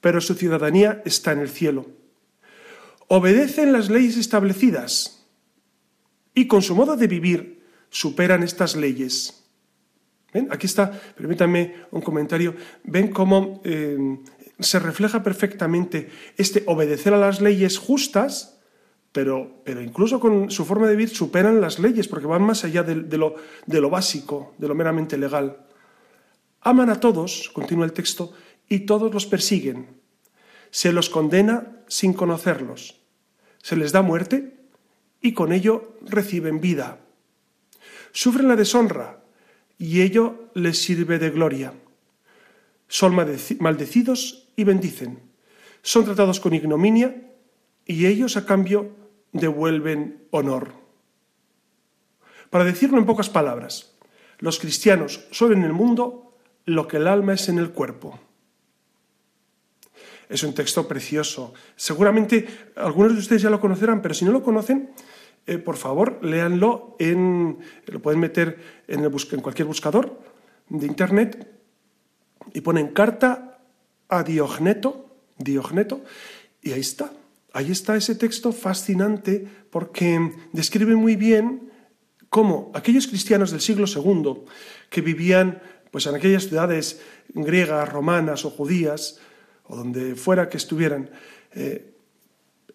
pero 0.00 0.20
su 0.20 0.34
ciudadanía 0.34 1.02
está 1.04 1.32
en 1.32 1.40
el 1.40 1.48
cielo. 1.48 1.86
Obedecen 3.08 3.72
las 3.72 3.90
leyes 3.90 4.16
establecidas 4.16 5.26
y 6.34 6.46
con 6.46 6.62
su 6.62 6.76
modo 6.76 6.96
de 6.96 7.08
vivir 7.08 7.64
superan 7.90 8.44
estas 8.44 8.76
leyes. 8.76 9.39
Aquí 10.50 10.66
está, 10.66 10.90
permítanme 10.90 11.74
un 11.90 12.00
comentario. 12.00 12.54
Ven 12.84 13.08
cómo 13.08 13.60
eh, 13.64 14.18
se 14.60 14.78
refleja 14.78 15.22
perfectamente 15.22 16.10
este 16.36 16.62
obedecer 16.66 17.14
a 17.14 17.18
las 17.18 17.40
leyes 17.40 17.78
justas, 17.78 18.60
pero, 19.12 19.60
pero, 19.64 19.80
incluso 19.80 20.20
con 20.20 20.50
su 20.52 20.64
forma 20.64 20.86
de 20.86 20.94
vivir 20.94 21.08
superan 21.08 21.60
las 21.60 21.80
leyes 21.80 22.06
porque 22.06 22.28
van 22.28 22.42
más 22.42 22.62
allá 22.64 22.84
de, 22.84 23.18
lo, 23.18 23.34
de 23.66 23.80
lo 23.80 23.90
básico, 23.90 24.54
de 24.58 24.68
lo 24.68 24.76
meramente 24.76 25.18
legal. 25.18 25.66
Aman 26.60 26.90
a 26.90 27.00
todos, 27.00 27.50
continúa 27.52 27.86
el 27.86 27.92
texto, 27.92 28.32
y 28.68 28.80
todos 28.80 29.12
los 29.12 29.26
persiguen. 29.26 30.00
Se 30.70 30.92
los 30.92 31.10
condena 31.10 31.82
sin 31.88 32.12
conocerlos. 32.12 33.00
Se 33.62 33.74
les 33.74 33.90
da 33.90 34.02
muerte 34.02 34.60
y 35.20 35.32
con 35.32 35.52
ello 35.52 35.98
reciben 36.02 36.60
vida. 36.60 37.00
Sufren 38.12 38.46
la 38.46 38.54
deshonra 38.54 39.19
y 39.80 40.02
ello 40.02 40.50
les 40.52 40.82
sirve 40.82 41.18
de 41.18 41.30
gloria. 41.30 41.72
Son 42.86 43.14
maldecidos 43.14 44.46
y 44.54 44.64
bendicen. 44.64 45.20
Son 45.80 46.04
tratados 46.04 46.38
con 46.38 46.52
ignominia 46.52 47.16
y 47.86 48.04
ellos 48.04 48.36
a 48.36 48.44
cambio 48.44 48.94
devuelven 49.32 50.26
honor. 50.32 50.74
Para 52.50 52.64
decirlo 52.64 52.98
en 52.98 53.06
pocas 53.06 53.30
palabras, 53.30 53.94
los 54.38 54.58
cristianos 54.58 55.26
son 55.30 55.54
en 55.54 55.62
el 55.62 55.72
mundo 55.72 56.36
lo 56.66 56.86
que 56.86 56.98
el 56.98 57.08
alma 57.08 57.32
es 57.32 57.48
en 57.48 57.58
el 57.58 57.70
cuerpo. 57.70 58.20
Es 60.28 60.42
un 60.42 60.52
texto 60.52 60.86
precioso. 60.86 61.54
Seguramente 61.74 62.46
algunos 62.76 63.14
de 63.14 63.20
ustedes 63.20 63.40
ya 63.40 63.50
lo 63.50 63.60
conocerán, 63.60 64.02
pero 64.02 64.12
si 64.12 64.26
no 64.26 64.30
lo 64.30 64.42
conocen, 64.42 64.90
eh, 65.50 65.58
por 65.58 65.76
favor, 65.76 66.20
léanlo 66.22 66.94
en, 67.00 67.58
lo 67.86 67.98
pueden 68.00 68.20
meter 68.20 68.84
en, 68.86 69.02
en 69.02 69.40
cualquier 69.40 69.66
buscador 69.66 70.22
de 70.68 70.86
internet 70.86 71.44
y 72.54 72.60
ponen 72.60 72.94
carta 72.94 73.58
a 74.08 74.22
Diogneto, 74.22 75.10
Diogneto, 75.38 76.04
y 76.62 76.70
ahí 76.70 76.80
está. 76.80 77.10
Ahí 77.52 77.72
está 77.72 77.96
ese 77.96 78.14
texto 78.14 78.52
fascinante 78.52 79.44
porque 79.70 80.30
describe 80.52 80.94
muy 80.94 81.16
bien 81.16 81.72
cómo 82.28 82.70
aquellos 82.72 83.08
cristianos 83.08 83.50
del 83.50 83.60
siglo 83.60 83.86
II 83.88 84.44
que 84.88 85.00
vivían 85.00 85.60
pues, 85.90 86.06
en 86.06 86.14
aquellas 86.14 86.44
ciudades 86.44 87.02
griegas, 87.34 87.88
romanas 87.88 88.44
o 88.44 88.50
judías, 88.50 89.18
o 89.64 89.74
donde 89.74 90.14
fuera 90.14 90.48
que 90.48 90.58
estuvieran, 90.58 91.10
eh, 91.54 91.92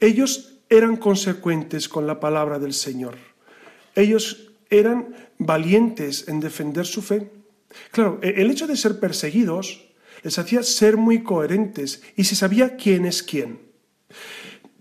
ellos 0.01 0.54
eran 0.77 0.97
consecuentes 0.97 1.87
con 1.87 2.07
la 2.07 2.19
palabra 2.19 2.59
del 2.59 2.73
Señor. 2.73 3.15
Ellos 3.95 4.51
eran 4.69 5.15
valientes 5.37 6.27
en 6.27 6.39
defender 6.39 6.85
su 6.85 7.01
fe. 7.01 7.31
Claro, 7.91 8.19
e-, 8.21 8.41
el 8.41 8.51
hecho 8.51 8.67
de 8.67 8.75
ser 8.75 8.99
perseguidos 8.99 9.85
les 10.23 10.39
hacía 10.39 10.63
ser 10.63 10.97
muy 10.97 11.23
coherentes 11.23 12.01
y 12.15 12.23
se 12.23 12.35
sabía 12.35 12.75
quién 12.75 13.05
es 13.05 13.23
quién. 13.23 13.59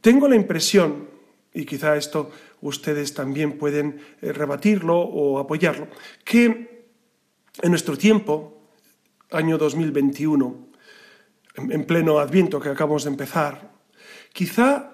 Tengo 0.01 0.29
la 0.29 0.37
impresión, 0.37 1.09
y 1.53 1.65
quizá 1.65 1.97
esto 1.97 2.31
ustedes 2.61 3.15
también 3.15 3.59
pueden 3.59 4.01
eh, 4.21 4.33
rebatirlo 4.33 4.99
o 4.99 5.39
apoyarlo, 5.39 5.89
que 6.25 6.85
en 7.63 7.71
nuestro 7.71 7.97
tiempo, 7.97 8.71
año 9.31 9.59
2021, 9.59 10.69
en 11.57 11.85
pleno 11.85 12.19
adviento 12.19 12.59
que 12.59 12.71
acabamos 12.71 13.05
de 13.05 13.11
empezar, 13.11 13.71
quizá 14.33 14.94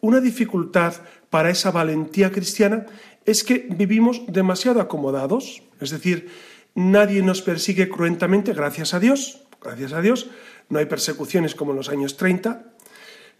una 0.00 0.20
dificultad 0.20 0.94
para 1.30 1.50
esa 1.50 1.70
valentía 1.70 2.30
cristiana 2.30 2.86
es 3.24 3.44
que 3.44 3.66
vivimos 3.70 4.22
demasiado 4.26 4.80
acomodados, 4.80 5.62
es 5.80 5.90
decir, 5.90 6.30
nadie 6.74 7.22
nos 7.22 7.42
persigue 7.42 7.88
cruentamente, 7.88 8.52
gracias 8.52 8.94
a 8.94 9.00
Dios, 9.00 9.42
gracias 9.60 9.92
a 9.92 10.00
Dios, 10.00 10.30
no 10.68 10.78
hay 10.78 10.86
persecuciones 10.86 11.54
como 11.54 11.72
en 11.72 11.76
los 11.78 11.88
años 11.88 12.16
30, 12.16 12.72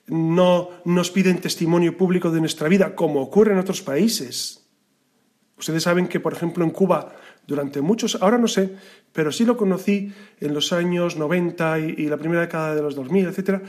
no 0.08 0.70
nos 0.84 1.10
piden 1.10 1.40
testimonio 1.40 1.96
público 1.96 2.30
de 2.30 2.40
nuestra 2.40 2.68
vida, 2.68 2.94
como 2.94 3.20
ocurre 3.20 3.52
en 3.52 3.58
otros 3.58 3.82
países. 3.82 4.64
Ustedes 5.58 5.82
saben 5.82 6.08
que, 6.08 6.20
por 6.20 6.32
ejemplo, 6.32 6.64
en 6.64 6.70
Cuba, 6.70 7.14
durante 7.46 7.80
muchos, 7.80 8.18
ahora 8.20 8.38
no 8.38 8.46
sé, 8.46 8.74
pero 9.12 9.32
sí 9.32 9.44
lo 9.44 9.56
conocí 9.56 10.12
en 10.40 10.54
los 10.54 10.72
años 10.72 11.16
90 11.16 11.78
y, 11.80 12.06
la 12.06 12.16
primera 12.16 12.42
década 12.42 12.74
de 12.74 12.82
los 12.82 12.94
2000, 12.94 13.26
etcétera, 13.26 13.62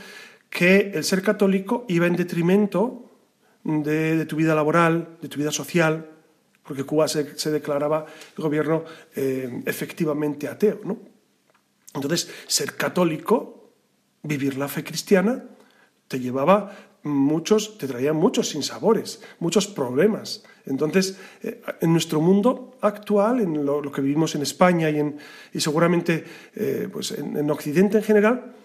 que 0.49 0.91
el 0.93 1.03
ser 1.03 1.21
católico 1.21 1.85
iba 1.87 2.07
en 2.07 2.15
detrimento 2.15 3.11
de, 3.63 4.25
tu 4.25 4.35
vida 4.35 4.55
laboral, 4.55 5.17
de 5.21 5.29
tu 5.29 5.37
vida 5.37 5.51
social, 5.51 6.09
porque 6.63 6.83
Cuba 6.83 7.07
se, 7.07 7.51
declaraba 7.51 8.05
gobierno 8.37 8.83
eh, 9.15 9.61
efectivamente 9.65 10.47
ateo. 10.47 10.81
¿no? 10.83 10.97
Entonces, 11.93 12.29
ser 12.47 12.75
católico, 12.75 13.73
vivir 14.23 14.57
la 14.57 14.67
fe 14.67 14.83
cristiana, 14.83 15.43
te 16.07 16.19
llevaba 16.19 16.89
muchos, 17.03 17.77
te 17.77 17.87
traía 17.87 18.13
muchos 18.13 18.49
sinsabores, 18.49 19.21
muchos 19.39 19.67
problemas. 19.67 20.43
Entonces, 20.65 21.17
eh, 21.41 21.61
en 21.81 21.91
nuestro 21.91 22.21
mundo 22.21 22.77
actual, 22.81 23.39
en 23.39 23.65
lo, 23.65 23.91
que 23.91 24.01
vivimos 24.01 24.35
en 24.35 24.41
España 24.41 24.89
y, 24.89 24.99
en, 24.99 25.17
y 25.53 25.59
seguramente 25.59 26.23
eh, 26.55 26.89
pues 26.91 27.11
en, 27.11 27.49
Occidente 27.49 27.97
en 27.97 28.03
general, 28.03 28.55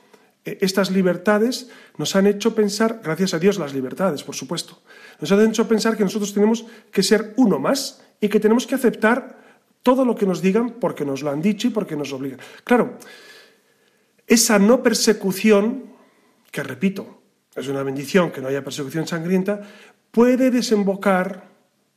estas 0.45 0.91
libertades 0.91 1.71
nos 1.97 2.15
han 2.17 2.27
hecho 2.27 2.55
pensar, 2.55 3.01
gracias 3.03 3.35
a 3.35 3.39
Dios 3.39 3.59
las 3.59 3.73
libertades, 3.73 4.23
por 4.23 4.35
supuesto, 4.35 4.83
nos 5.21 5.33
han 5.33 5.49
hecho 5.49 5.67
pensar 5.67 5.97
que 5.97 6.05
nosotros 6.05 6.35
tenemos 6.35 6.67
que 6.91 7.03
ser 7.03 7.33
uno 7.37 7.59
más 7.59 8.03
y 8.21 8.29
que 8.29 8.41
tenemos 8.41 8.67
que 8.67 8.75
aceptar 8.75 9.43
todo 9.83 10.05
lo 10.05 10.15
que 10.15 10.27
nos 10.27 10.43
digan 10.43 10.77
porque 10.81 11.05
nos 11.05 11.23
lo 11.23 11.31
han 11.31 11.43
dicho 11.43 11.69
y 11.69 11.71
porque 11.71 11.97
nos 11.97 12.13
obligan. 12.13 12.41
Claro, 12.63 12.99
esa 14.27 14.59
no 14.59 14.83
persecución, 14.83 15.85
que 16.51 16.63
repito, 16.63 17.23
es 17.55 17.69
una 17.69 17.83
bendición 17.83 18.31
que 18.31 18.41
no 18.41 18.49
haya 18.49 18.65
persecución 18.65 19.07
sangrienta, 19.07 19.63
puede 20.11 20.51
desembocar 20.51 21.49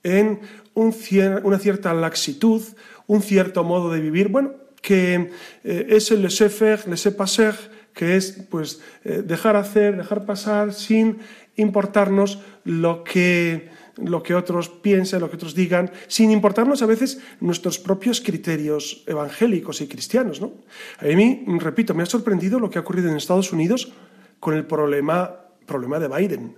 en 0.03 0.39
una 0.73 1.59
cierta 1.59 1.93
laxitud, 1.93 2.61
un 3.07 3.21
cierto 3.21 3.63
modo 3.63 3.91
de 3.91 3.99
vivir, 3.99 4.27
bueno, 4.27 4.53
que 4.81 5.31
eh, 5.63 5.87
es 5.89 6.11
el 6.11 6.21
laissez-faire, 6.21 6.87
laissez-passer, 6.87 7.76
que 7.97 8.15
es 8.15 8.45
pues 8.49 8.79
eh, 9.03 9.23
dejar 9.25 9.55
hacer, 9.55 9.97
dejar 9.97 10.25
pasar 10.25 10.73
sin 10.73 11.17
importarnos 11.55 12.39
lo 12.63 13.03
que 13.03 13.75
lo 13.97 14.21
que 14.21 14.35
otros 14.35 14.69
piensen, 14.69 15.21
lo 15.21 15.27
que 15.27 15.37
otros 15.37 15.55
digan, 15.55 15.89
sin 16.05 16.29
importarnos 16.29 16.83
a 16.83 16.85
veces 16.85 17.19
nuestros 17.39 17.79
propios 17.79 18.21
criterios 18.21 19.03
evangélicos 19.07 19.81
y 19.81 19.87
cristianos. 19.87 20.39
¿no? 20.39 20.53
A 20.99 21.05
mí, 21.05 21.43
repito, 21.57 21.95
me 21.95 22.03
ha 22.03 22.05
sorprendido 22.05 22.59
lo 22.59 22.69
que 22.69 22.77
ha 22.77 22.81
ocurrido 22.81 23.09
en 23.09 23.17
Estados 23.17 23.51
Unidos 23.51 23.91
con 24.39 24.53
el 24.53 24.67
problema 24.67 25.47
problema 25.67 25.99
de 25.99 26.07
Biden. 26.07 26.55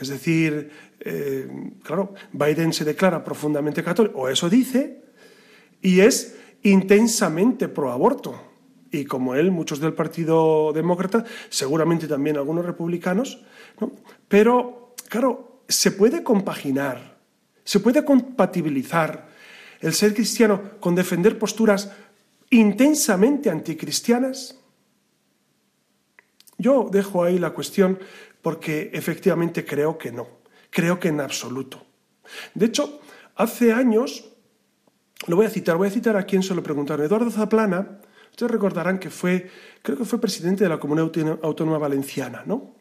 Es 0.00 0.08
decir, 0.08 0.70
eh, 1.00 1.46
claro, 1.82 2.14
Biden 2.32 2.72
se 2.72 2.84
declara 2.84 3.22
profundamente 3.22 3.84
católico, 3.84 4.20
o 4.20 4.28
eso 4.28 4.48
dice, 4.48 5.02
y 5.82 6.00
es 6.00 6.36
intensamente 6.62 7.68
pro 7.68 7.92
aborto. 7.92 8.51
Y 8.92 9.06
como 9.06 9.34
él, 9.34 9.50
muchos 9.50 9.80
del 9.80 9.94
Partido 9.94 10.72
Demócrata, 10.72 11.24
seguramente 11.48 12.06
también 12.06 12.36
algunos 12.36 12.64
republicanos, 12.64 13.42
¿no? 13.80 13.90
pero 14.28 14.94
claro, 15.08 15.64
se 15.66 15.90
puede 15.92 16.22
compaginar, 16.22 17.16
se 17.64 17.80
puede 17.80 18.04
compatibilizar 18.04 19.28
el 19.80 19.94
ser 19.94 20.14
cristiano 20.14 20.60
con 20.78 20.94
defender 20.94 21.38
posturas 21.38 21.90
intensamente 22.50 23.48
anticristianas. 23.48 24.58
Yo 26.58 26.88
dejo 26.92 27.24
ahí 27.24 27.38
la 27.38 27.50
cuestión 27.50 27.98
porque 28.42 28.90
efectivamente 28.92 29.64
creo 29.64 29.96
que 29.96 30.12
no, 30.12 30.28
creo 30.68 31.00
que 31.00 31.08
en 31.08 31.20
absoluto. 31.20 31.86
De 32.54 32.66
hecho, 32.66 33.00
hace 33.36 33.72
años, 33.72 34.28
lo 35.26 35.36
voy 35.36 35.46
a 35.46 35.50
citar, 35.50 35.76
voy 35.78 35.88
a 35.88 35.90
citar 35.90 36.16
a 36.16 36.26
quien 36.26 36.42
se 36.42 36.54
lo 36.54 36.62
preguntaron, 36.62 37.06
Eduardo 37.06 37.30
Zaplana, 37.30 38.01
ustedes 38.32 38.50
recordarán 38.50 38.98
que 38.98 39.10
fue, 39.10 39.48
creo 39.82 39.96
que 39.96 40.04
fue 40.04 40.20
presidente 40.20 40.64
de 40.64 40.70
la 40.70 40.80
Comunidad 40.80 41.38
Autónoma 41.42 41.78
Valenciana, 41.78 42.42
¿no? 42.46 42.74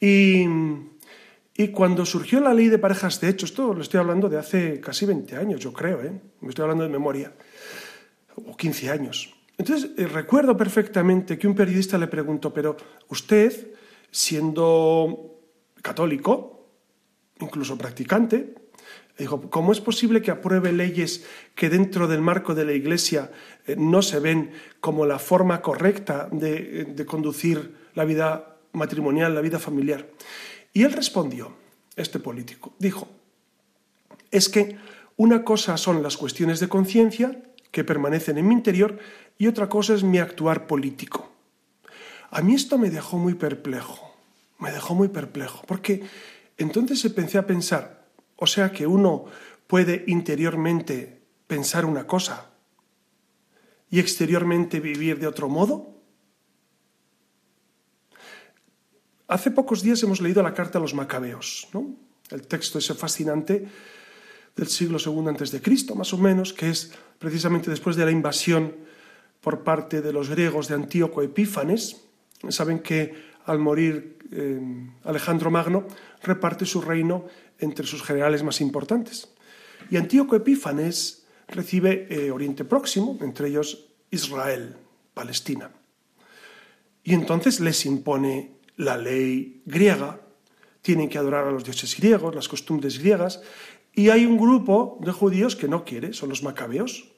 Y, 0.00 0.46
y 1.54 1.68
cuando 1.68 2.06
surgió 2.06 2.40
la 2.40 2.54
ley 2.54 2.68
de 2.68 2.78
parejas 2.78 3.20
de 3.20 3.28
hecho, 3.28 3.44
esto 3.44 3.74
lo 3.74 3.82
estoy 3.82 4.00
hablando 4.00 4.28
de 4.28 4.38
hace 4.38 4.80
casi 4.80 5.04
20 5.04 5.36
años, 5.36 5.60
yo 5.60 5.72
creo, 5.72 6.02
¿eh? 6.02 6.12
me 6.40 6.48
estoy 6.48 6.62
hablando 6.62 6.84
de 6.84 6.90
memoria, 6.90 7.34
o 8.36 8.56
15 8.56 8.90
años. 8.90 9.34
Entonces, 9.58 9.90
eh, 9.98 10.06
recuerdo 10.06 10.56
perfectamente 10.56 11.36
que 11.36 11.46
un 11.46 11.54
periodista 11.54 11.98
le 11.98 12.06
preguntó, 12.06 12.54
pero 12.54 12.76
usted 13.08 13.74
siendo 14.10 15.42
católico, 15.82 16.68
incluso 17.40 17.76
practicante, 17.76 18.54
dijo, 19.20 19.50
¿cómo 19.50 19.72
es 19.72 19.80
posible 19.80 20.22
que 20.22 20.30
apruebe 20.30 20.72
leyes 20.72 21.24
que 21.54 21.68
dentro 21.68 22.08
del 22.08 22.20
marco 22.20 22.54
de 22.54 22.64
la 22.64 22.72
Iglesia 22.72 23.30
eh, 23.66 23.76
no 23.78 24.02
se 24.02 24.18
ven 24.20 24.52
como 24.80 25.06
la 25.06 25.18
forma 25.18 25.62
correcta 25.62 26.28
de, 26.32 26.84
de 26.84 27.06
conducir 27.06 27.76
la 27.94 28.04
vida 28.04 28.56
matrimonial, 28.72 29.34
la 29.34 29.40
vida 29.40 29.58
familiar? 29.58 30.08
Y 30.72 30.84
él 30.84 30.92
respondió, 30.92 31.54
este 31.96 32.18
político, 32.18 32.72
dijo, 32.78 33.08
es 34.30 34.48
que 34.48 34.76
una 35.16 35.44
cosa 35.44 35.76
son 35.76 36.02
las 36.02 36.16
cuestiones 36.16 36.60
de 36.60 36.68
conciencia 36.68 37.42
que 37.70 37.84
permanecen 37.84 38.38
en 38.38 38.48
mi 38.48 38.54
interior 38.54 38.98
y 39.38 39.46
otra 39.46 39.68
cosa 39.68 39.94
es 39.94 40.02
mi 40.02 40.18
actuar 40.18 40.66
político. 40.66 41.30
A 42.30 42.42
mí 42.42 42.54
esto 42.54 42.78
me 42.78 42.90
dejó 42.90 43.18
muy 43.18 43.34
perplejo, 43.34 44.14
me 44.58 44.70
dejó 44.70 44.94
muy 44.94 45.08
perplejo, 45.08 45.62
porque 45.66 46.02
entonces 46.56 47.04
empecé 47.04 47.38
a 47.38 47.46
pensar, 47.46 47.99
o 48.40 48.46
sea 48.46 48.72
que 48.72 48.86
uno 48.86 49.26
puede 49.66 50.04
interiormente 50.08 51.22
pensar 51.46 51.84
una 51.84 52.06
cosa 52.06 52.50
y 53.90 54.00
exteriormente 54.00 54.80
vivir 54.80 55.18
de 55.20 55.26
otro 55.28 55.48
modo. 55.48 55.94
Hace 59.28 59.50
pocos 59.52 59.82
días 59.82 60.02
hemos 60.02 60.20
leído 60.20 60.42
la 60.42 60.54
carta 60.54 60.78
a 60.78 60.82
los 60.82 60.94
macabeos, 60.94 61.68
¿no? 61.72 61.94
el 62.30 62.46
texto 62.46 62.78
ese 62.78 62.94
fascinante 62.94 63.68
del 64.56 64.68
siglo 64.68 64.98
II 64.98 65.28
antes 65.28 65.52
de 65.52 65.62
Cristo, 65.62 65.94
más 65.94 66.12
o 66.12 66.18
menos, 66.18 66.52
que 66.52 66.70
es 66.70 66.92
precisamente 67.18 67.70
después 67.70 67.94
de 67.94 68.04
la 68.04 68.10
invasión 68.10 68.74
por 69.40 69.62
parte 69.62 70.02
de 70.02 70.12
los 70.12 70.28
griegos 70.28 70.66
de 70.68 70.74
Antíoco 70.74 71.22
Epífanes, 71.22 72.10
Saben 72.48 72.78
que 72.80 73.12
al 73.44 73.58
morir 73.58 74.18
eh, 74.32 74.60
Alejandro 75.04 75.50
Magno 75.50 75.84
reparte 76.22 76.64
su 76.64 76.80
reino 76.80 77.26
entre 77.60 77.86
sus 77.86 78.02
generales 78.02 78.42
más 78.42 78.60
importantes. 78.60 79.28
Y 79.90 79.96
Antíoco 79.96 80.36
Epífanes 80.36 81.26
recibe 81.48 82.06
eh, 82.10 82.30
Oriente 82.30 82.64
Próximo, 82.64 83.18
entre 83.20 83.48
ellos 83.48 83.86
Israel, 84.10 84.76
Palestina. 85.14 85.70
Y 87.02 87.14
entonces 87.14 87.60
les 87.60 87.86
impone 87.86 88.52
la 88.76 88.96
ley 88.96 89.62
griega, 89.66 90.20
tienen 90.82 91.08
que 91.08 91.18
adorar 91.18 91.46
a 91.46 91.50
los 91.50 91.64
dioses 91.64 91.96
griegos, 91.96 92.34
las 92.34 92.48
costumbres 92.48 92.98
griegas, 92.98 93.42
y 93.94 94.10
hay 94.10 94.24
un 94.24 94.38
grupo 94.38 94.98
de 95.02 95.12
judíos 95.12 95.56
que 95.56 95.68
no 95.68 95.84
quiere, 95.84 96.12
son 96.12 96.28
los 96.28 96.42
macabeos. 96.42 97.10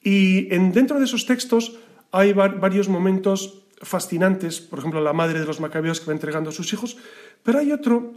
Y 0.00 0.52
en, 0.54 0.72
dentro 0.72 0.98
de 0.98 1.06
esos 1.06 1.26
textos 1.26 1.78
hay 2.12 2.32
varios 2.32 2.88
momentos 2.88 3.64
fascinantes, 3.82 4.60
por 4.60 4.78
ejemplo, 4.78 5.00
la 5.00 5.12
madre 5.12 5.40
de 5.40 5.46
los 5.46 5.60
macabeos 5.60 6.00
que 6.00 6.06
va 6.06 6.12
entregando 6.12 6.50
a 6.50 6.52
sus 6.52 6.72
hijos, 6.72 6.96
pero 7.42 7.58
hay 7.58 7.72
otro 7.72 8.14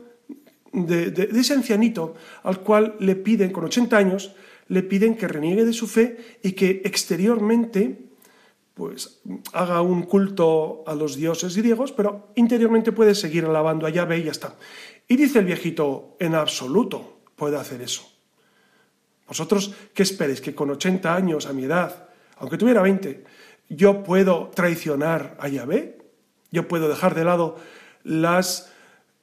de, 0.73 1.29
ese 1.33 1.53
ancianito 1.53 2.15
al 2.43 2.61
cual 2.61 2.95
le 2.99 3.15
piden, 3.15 3.51
con 3.51 3.65
80 3.65 3.97
años, 3.97 4.33
le 4.67 4.83
piden 4.83 5.15
que 5.15 5.27
reniegue 5.27 5.65
de 5.65 5.73
su 5.73 5.87
fe 5.87 6.39
y 6.43 6.51
que 6.53 6.81
exteriormente 6.83 8.07
pues 8.73 9.21
haga 9.53 9.81
un 9.81 10.03
culto 10.03 10.83
a 10.85 10.93
los 10.93 11.15
dioses 11.15 11.57
griegos, 11.57 11.91
pero 11.91 12.29
interiormente 12.35 12.91
puede 12.91 13.15
seguir 13.15 13.45
alabando 13.45 13.87
a 13.87 13.89
Yahvé 13.89 14.19
y 14.19 14.23
ya 14.25 14.31
está. 14.31 14.55
Y 15.07 15.15
dice 15.15 15.39
el 15.39 15.45
viejito, 15.45 16.15
en 16.19 16.35
absoluto 16.35 17.21
puede 17.35 17.57
hacer 17.57 17.81
eso. 17.81 18.07
¿Vosotros 19.27 19.73
qué 19.93 20.03
esperéis? 20.03 20.41
Que 20.41 20.53
con 20.53 20.69
80 20.69 21.15
años, 21.15 21.47
a 21.47 21.53
mi 21.53 21.63
edad, 21.63 22.09
aunque 22.37 22.57
tuviera 22.57 22.81
20, 22.81 23.23
yo 23.69 24.03
puedo 24.03 24.51
traicionar 24.53 25.37
a 25.39 25.47
Yahvé, 25.47 25.97
yo 26.51 26.67
puedo 26.67 26.87
dejar 26.87 27.15
de 27.15 27.25
lado 27.25 27.57
las 28.03 28.71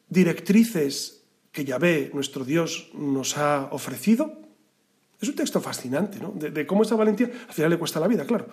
directrices 0.08 1.23
que 1.54 1.64
Yahvé, 1.64 2.10
nuestro 2.12 2.44
Dios, 2.44 2.90
nos 2.94 3.38
ha 3.38 3.68
ofrecido. 3.70 4.42
Es 5.20 5.28
un 5.28 5.36
texto 5.36 5.60
fascinante, 5.60 6.18
¿no? 6.18 6.32
De, 6.34 6.66
cómo 6.66 6.82
esa 6.82 6.96
valentía, 6.96 7.30
al 7.46 7.54
final 7.54 7.70
le 7.70 7.78
cuesta 7.78 8.00
la 8.00 8.08
vida, 8.08 8.26
claro. 8.26 8.48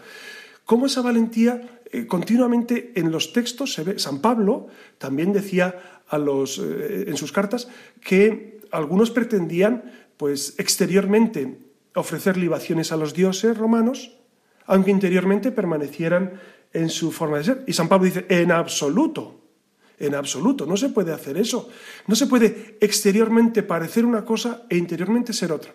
Cómo 0.65 0.85
esa 0.85 1.01
valentía 1.01 1.81
eh, 1.91 2.05
continuamente 2.05 2.93
en 2.95 3.11
los 3.11 3.33
textos 3.33 3.73
se 3.73 3.83
ve. 3.83 3.99
San 3.99 4.21
Pablo 4.21 4.67
también 4.99 5.33
decía 5.33 6.03
a 6.07 6.19
los, 6.19 6.59
eh, 6.59 7.05
en 7.07 7.17
sus 7.17 7.31
cartas 7.31 7.67
que 8.01 8.61
algunos 8.69 9.09
pretendían, 9.09 9.91
pues 10.15 10.53
exteriormente, 10.59 11.57
ofrecer 11.95 12.37
libaciones 12.37 12.91
a 12.91 12.97
los 12.97 13.15
dioses 13.15 13.57
romanos, 13.57 14.19
aunque 14.67 14.91
interiormente 14.91 15.51
permanecieran 15.51 16.39
en 16.71 16.89
su 16.89 17.11
forma 17.11 17.39
de 17.39 17.43
ser. 17.45 17.63
Y 17.65 17.73
San 17.73 17.89
Pablo 17.89 18.05
dice, 18.05 18.27
en 18.29 18.51
absoluto, 18.51 19.40
en 20.01 20.15
absoluto, 20.15 20.65
no 20.65 20.75
se 20.77 20.89
puede 20.89 21.13
hacer 21.13 21.37
eso. 21.37 21.69
No 22.07 22.15
se 22.15 22.27
puede 22.27 22.77
exteriormente 22.81 23.63
parecer 23.63 24.05
una 24.05 24.25
cosa 24.25 24.63
e 24.69 24.77
interiormente 24.77 25.33
ser 25.33 25.51
otra. 25.51 25.71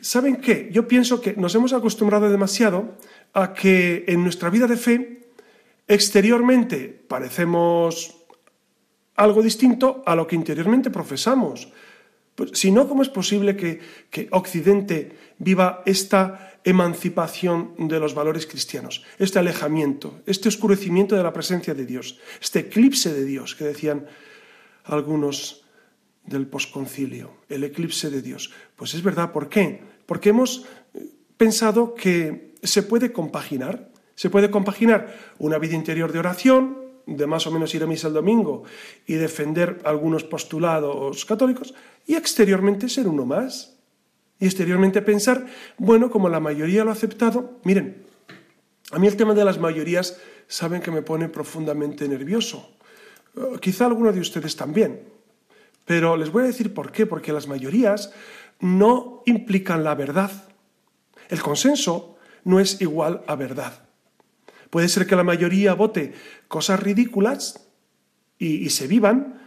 ¿Saben 0.00 0.36
qué? 0.36 0.68
Yo 0.72 0.88
pienso 0.88 1.20
que 1.20 1.34
nos 1.34 1.54
hemos 1.54 1.72
acostumbrado 1.72 2.30
demasiado 2.30 2.96
a 3.32 3.52
que 3.54 4.04
en 4.08 4.22
nuestra 4.22 4.50
vida 4.50 4.66
de 4.66 4.76
fe 4.76 5.30
exteriormente 5.86 6.88
parecemos 7.08 8.16
algo 9.16 9.42
distinto 9.42 10.02
a 10.06 10.14
lo 10.14 10.26
que 10.26 10.36
interiormente 10.36 10.90
profesamos. 10.90 11.72
Pues, 12.40 12.52
si 12.54 12.70
no, 12.70 12.88
¿cómo 12.88 13.02
es 13.02 13.10
posible 13.10 13.54
que, 13.54 13.80
que 14.08 14.26
Occidente 14.30 15.12
viva 15.36 15.82
esta 15.84 16.56
emancipación 16.64 17.74
de 17.76 18.00
los 18.00 18.14
valores 18.14 18.46
cristianos, 18.46 19.04
este 19.18 19.38
alejamiento, 19.38 20.22
este 20.24 20.48
oscurecimiento 20.48 21.14
de 21.14 21.22
la 21.22 21.34
presencia 21.34 21.74
de 21.74 21.84
Dios, 21.84 22.18
este 22.40 22.60
eclipse 22.60 23.12
de 23.12 23.26
Dios 23.26 23.54
que 23.54 23.64
decían 23.64 24.06
algunos 24.84 25.66
del 26.24 26.46
posconcilio, 26.46 27.30
el 27.50 27.62
eclipse 27.62 28.08
de 28.08 28.22
Dios. 28.22 28.50
Pues 28.74 28.94
es 28.94 29.02
verdad, 29.02 29.32
¿por 29.32 29.50
qué? 29.50 29.82
Porque 30.06 30.30
hemos 30.30 30.64
pensado 31.36 31.94
que 31.94 32.54
se 32.62 32.82
puede 32.82 33.12
compaginar, 33.12 33.90
se 34.14 34.30
puede 34.30 34.50
compaginar 34.50 35.14
una 35.38 35.58
vida 35.58 35.74
interior 35.74 36.10
de 36.10 36.20
oración, 36.20 36.80
de 37.06 37.26
más 37.26 37.46
o 37.46 37.50
menos 37.50 37.74
ir 37.74 37.82
a 37.82 37.86
misa 37.86 38.08
el 38.08 38.14
domingo 38.14 38.62
y 39.06 39.14
defender 39.14 39.80
algunos 39.84 40.24
postulados 40.24 41.24
católicos, 41.24 41.74
y 42.06 42.14
exteriormente 42.14 42.88
ser 42.88 43.08
uno 43.08 43.24
más. 43.24 43.76
Y 44.38 44.46
exteriormente 44.46 45.02
pensar, 45.02 45.46
bueno, 45.78 46.10
como 46.10 46.28
la 46.28 46.40
mayoría 46.40 46.84
lo 46.84 46.90
ha 46.90 46.94
aceptado, 46.94 47.60
miren, 47.64 48.04
a 48.90 48.98
mí 48.98 49.06
el 49.06 49.16
tema 49.16 49.34
de 49.34 49.44
las 49.44 49.58
mayorías 49.58 50.18
saben 50.48 50.80
que 50.80 50.90
me 50.90 51.02
pone 51.02 51.28
profundamente 51.28 52.08
nervioso. 52.08 52.76
Eh, 53.36 53.58
quizá 53.60 53.86
alguno 53.86 54.12
de 54.12 54.20
ustedes 54.20 54.56
también. 54.56 55.00
Pero 55.84 56.16
les 56.16 56.30
voy 56.30 56.44
a 56.44 56.46
decir 56.46 56.74
por 56.74 56.90
qué, 56.92 57.06
porque 57.06 57.32
las 57.32 57.48
mayorías 57.48 58.12
no 58.60 59.22
implican 59.26 59.84
la 59.84 59.94
verdad. 59.94 60.30
El 61.28 61.40
consenso 61.40 62.16
no 62.44 62.60
es 62.60 62.80
igual 62.80 63.22
a 63.26 63.36
verdad. 63.36 63.82
Puede 64.70 64.88
ser 64.88 65.06
que 65.06 65.16
la 65.16 65.24
mayoría 65.24 65.74
vote 65.74 66.14
cosas 66.48 66.80
ridículas 66.80 67.66
y, 68.38 68.70
se 68.70 68.86
vivan, 68.86 69.40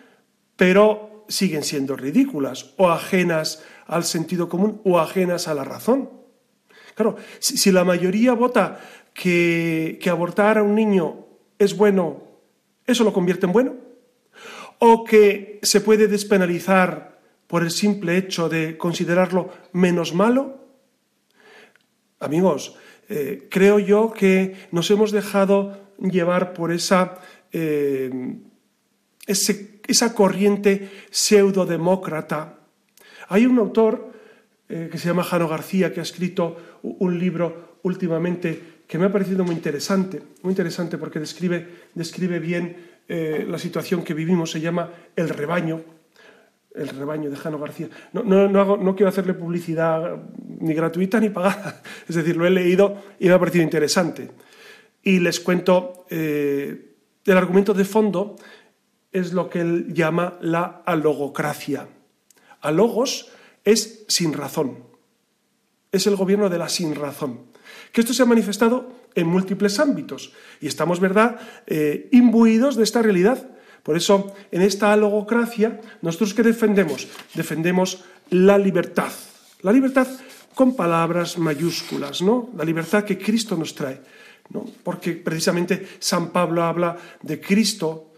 pero 0.56 1.13
siguen 1.34 1.64
siendo 1.64 1.96
ridículas 1.96 2.74
o 2.78 2.90
ajenas 2.90 3.64
al 3.88 4.04
sentido 4.04 4.48
común 4.48 4.82
o 4.84 5.00
ajenas 5.00 5.48
a 5.48 5.54
la 5.54 5.64
razón. 5.64 6.10
Claro, 6.96 7.18
si, 7.40 7.72
la 7.72 7.84
mayoría 7.84 8.34
vota 8.34 8.80
que, 9.14 9.98
que 10.02 10.10
abortar 10.10 10.60
a 10.60 10.64
un 10.64 10.76
niño 10.76 11.26
es 11.58 11.76
bueno, 11.76 12.24
¿eso 12.86 13.04
lo 13.04 13.14
convierte 13.14 13.48
en 13.48 13.52
bueno? 13.52 13.76
¿O 14.78 15.04
que 15.04 15.60
se 15.64 15.82
puede 15.82 16.08
despenalizar 16.08 17.20
por 17.48 17.64
el 17.64 17.72
simple 17.72 18.18
hecho 18.18 18.48
de 18.48 18.78
considerarlo 18.78 19.50
menos 19.72 20.14
malo? 20.14 20.60
Amigos, 22.20 22.78
eh, 23.10 23.48
creo 23.50 23.80
yo 23.80 24.14
que 24.14 24.56
nos 24.72 24.90
hemos 24.92 25.12
dejado 25.12 25.78
llevar 26.00 26.54
por 26.54 26.72
esa, 26.72 27.20
eh, 27.52 28.12
esa 29.88 30.14
corriente 30.14 30.90
pseudodemócrata. 31.10 32.60
Hay 33.30 33.46
un 33.46 33.58
autor 33.60 34.12
eh, 34.70 34.90
que 34.92 34.98
se 34.98 35.08
llama 35.08 35.24
Jano 35.24 35.48
García 35.48 35.94
que 35.94 36.00
ha 36.00 36.04
escrito 36.04 36.80
un 36.82 37.20
libro 37.20 37.80
últimamente 37.84 38.74
que 38.88 38.98
me 38.98 39.06
ha 39.06 39.12
parecido 39.12 39.44
muy 39.44 39.56
interesante, 39.56 40.22
muy 40.42 40.52
interesante 40.52 40.98
porque 40.98 41.20
describe, 41.20 41.68
describe 41.94 42.40
bien 42.40 42.94
la 43.06 43.60
situación 43.60 44.02
que 44.02 44.14
vivimos, 44.14 44.50
se 44.50 44.62
llama 44.62 44.90
El 45.16 45.30
rebaño, 45.30 45.84
el 46.76 46.90
rebaño 46.90 47.30
de 47.30 47.36
Jano 47.36 47.60
García. 47.60 47.90
No, 48.14 48.24
no, 48.24 48.96
quiero 48.96 49.10
hacerle 49.10 49.34
publicidad 49.34 50.18
ni 50.60 50.74
gratuita 50.74 51.20
ni 51.20 51.30
pagada, 51.30 51.82
es 52.08 52.16
decir, 52.16 52.36
lo 52.36 52.46
he 52.46 52.50
leído 52.50 53.04
y 53.20 53.28
me 53.28 53.34
ha 53.34 53.40
parecido 53.40 53.64
interesante. 53.64 54.30
Y 55.04 55.20
les 55.20 55.40
cuento, 55.40 56.06
eh, 56.10 56.94
el 57.26 57.38
argumento 57.38 57.74
de 57.74 57.86
fondo 57.86 58.36
es 59.14 59.34
lo 59.34 59.50
que 59.50 59.62
él 59.62 59.94
llama 59.94 60.38
la 60.42 60.82
alogocracia. 60.86 61.88
Alogos 62.62 63.30
es 63.64 64.04
sin 64.08 64.34
razón, 64.34 64.80
es 65.92 66.08
el 66.08 66.16
gobierno 66.16 66.50
de 66.50 66.58
la 66.58 66.70
sin 66.70 66.96
razón. 66.96 67.42
Que 67.92 68.02
esto 68.02 68.14
se 68.14 68.24
ha 68.24 68.26
manifestado 68.26 68.92
en 69.16 69.28
múltiples 69.28 69.80
ámbitos 69.80 70.34
y 70.60 70.68
estamos, 70.68 71.00
¿verdad?, 71.00 71.40
eh, 71.68 72.10
imbuidos 72.12 72.76
de 72.76 72.84
esta 72.84 73.02
realidad 73.02 73.54
por 73.84 73.98
eso, 73.98 74.34
en 74.52 74.62
esta 74.62 74.96
logocracia, 74.96 75.82
nosotros 76.02 76.34
qué 76.34 76.42
defendemos? 76.42 77.08
Defendemos 77.36 78.06
la 78.30 78.58
libertad. 78.58 79.12
La 79.62 79.74
libertad 79.74 80.08
con 80.56 80.76
palabras 80.76 81.38
mayúsculas, 81.38 82.22
¿no? 82.22 82.50
La 82.56 82.64
libertad 82.64 83.04
que 83.04 83.18
Cristo 83.18 83.58
nos 83.58 83.76
trae, 83.76 84.00
¿no? 84.52 84.66
Porque 84.84 85.12
precisamente 85.14 85.86
San 86.00 86.30
Pablo 86.32 86.64
habla 86.64 86.96
de 87.22 87.42
Cristo 87.42 88.13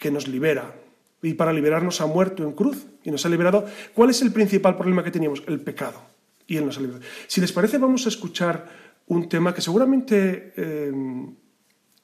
que 0.00 0.10
nos 0.10 0.26
libera. 0.26 0.74
Y 1.22 1.34
para 1.34 1.52
liberarnos 1.52 2.00
ha 2.00 2.06
muerto 2.06 2.42
en 2.42 2.52
cruz 2.52 2.86
y 3.04 3.10
nos 3.10 3.24
ha 3.26 3.28
liberado. 3.28 3.66
¿Cuál 3.94 4.10
es 4.10 4.22
el 4.22 4.32
principal 4.32 4.76
problema 4.76 5.04
que 5.04 5.10
teníamos? 5.10 5.42
El 5.46 5.60
pecado. 5.60 6.02
Y 6.46 6.56
Él 6.56 6.64
nos 6.64 6.78
ha 6.78 6.80
liberado. 6.80 7.04
Si 7.28 7.40
les 7.40 7.52
parece, 7.52 7.78
vamos 7.78 8.06
a 8.06 8.08
escuchar 8.08 8.66
un 9.06 9.28
tema 9.28 9.54
que 9.54 9.60
seguramente 9.60 10.54
eh, 10.56 10.92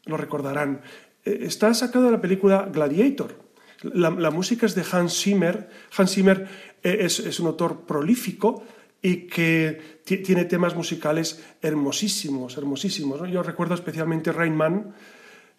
lo 0.05 0.17
recordarán. 0.17 0.83
Eh, 1.25 1.39
está 1.43 1.73
sacado 1.73 2.05
de 2.05 2.13
la 2.13 2.21
película 2.21 2.69
Gladiator. 2.71 3.47
La, 3.83 4.31
música 4.31 4.67
es 4.67 4.75
de 4.75 4.85
Hans 4.91 5.19
Zimmer. 5.21 5.69
Hans 5.97 6.13
Zimmer 6.13 6.47
eh, 6.83 6.99
es, 7.01 7.41
un 7.41 7.47
autor 7.47 7.87
prolífico 7.87 8.65
y 9.01 9.27
que 9.27 10.01
tiene 10.05 10.45
temas 10.45 10.75
musicales 10.75 11.43
hermosísimos, 11.63 12.57
hermosísimos. 12.57 13.29
Yo 13.31 13.43
recuerdo 13.43 13.75
especialmente 13.75 14.33
Rain 14.33 14.57
Man, 14.57 14.95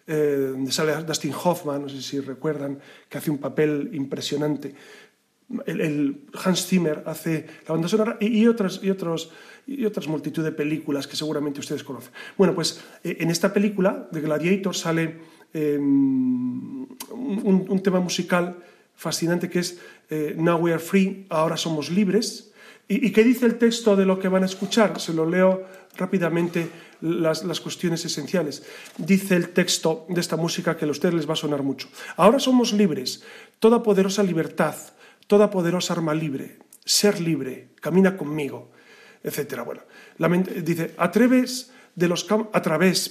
eh, 0.08 0.48
donde 0.50 0.72
sale 0.72 1.04
Dustin 1.04 1.32
Hoffman, 1.32 1.82
no 1.82 1.88
sé 1.88 2.02
si 2.02 2.18
recuerdan, 2.18 2.80
que 3.08 3.18
hace 3.18 3.30
un 3.30 3.38
papel 3.38 3.90
impresionante. 3.92 4.74
El, 5.64 6.26
Hans 6.44 6.66
Zimmer 6.66 7.04
hace 7.06 7.46
la 7.66 7.72
banda 7.72 7.88
sonora 7.88 8.16
y, 8.20 8.46
otras, 8.46 8.80
y, 8.82 8.90
otros, 8.90 9.30
y 9.66 9.84
otras 9.84 10.08
multitud 10.08 10.44
de 10.44 10.52
películas 10.52 11.06
que 11.06 11.16
seguramente 11.16 11.60
ustedes 11.60 11.84
conocen. 11.84 12.12
Bueno, 12.36 12.54
pues 12.54 12.80
en 13.04 13.30
esta 13.30 13.52
película 13.52 14.08
de 14.10 14.20
Gladiator 14.20 14.74
sale 14.74 15.38
Em, 15.54 16.86
un, 17.10 17.80
tema 17.82 18.00
musical 18.00 18.56
fascinante 18.94 19.48
que 19.48 19.60
es 19.60 19.80
eh, 20.10 20.34
Now 20.36 20.58
We 20.58 20.72
Are 20.72 20.80
Free, 20.80 21.26
ahora 21.30 21.56
somos 21.56 21.90
libres. 21.90 22.52
¿Y, 22.90 23.12
qué 23.12 23.22
dice 23.22 23.44
el 23.44 23.58
texto 23.58 23.96
de 23.96 24.06
lo 24.06 24.18
que 24.18 24.28
van 24.28 24.42
a 24.42 24.46
escuchar? 24.46 24.98
Se 24.98 25.12
lo 25.12 25.28
leo 25.28 25.64
rápidamente 25.96 26.70
las, 27.02 27.44
las, 27.44 27.60
cuestiones 27.60 28.02
esenciales. 28.04 28.62
Dice 28.96 29.36
el 29.36 29.50
texto 29.50 30.06
de 30.08 30.20
esta 30.22 30.36
música 30.36 30.74
que 30.74 30.86
a 30.86 30.90
ustedes 30.90 31.14
les 31.14 31.28
va 31.28 31.34
a 31.34 31.36
sonar 31.36 31.62
mucho. 31.62 31.88
Ahora 32.16 32.38
somos 32.38 32.72
libres, 32.72 33.22
toda 33.58 33.82
poderosa 33.82 34.22
libertad, 34.22 34.74
toda 35.26 35.50
poderosa 35.50 35.92
arma 35.92 36.14
libre, 36.14 36.58
ser 36.82 37.20
libre, 37.20 37.68
camina 37.80 38.16
conmigo, 38.16 38.70
etc. 39.22 39.60
Bueno, 39.66 39.82
dice, 40.64 40.94
a 40.96 41.12
través 41.12 41.70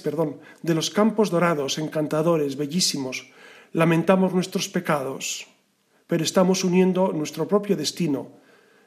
perdón, 0.02 0.40
de 0.62 0.74
los 0.74 0.90
campos 0.90 1.30
dorados, 1.30 1.78
encantadores, 1.78 2.56
bellísimos, 2.56 3.30
lamentamos 3.72 4.34
nuestros 4.34 4.68
pecados, 4.68 5.46
pero 6.08 6.24
estamos 6.24 6.64
uniendo 6.64 7.12
nuestro 7.12 7.46
propio 7.46 7.76
destino, 7.76 8.32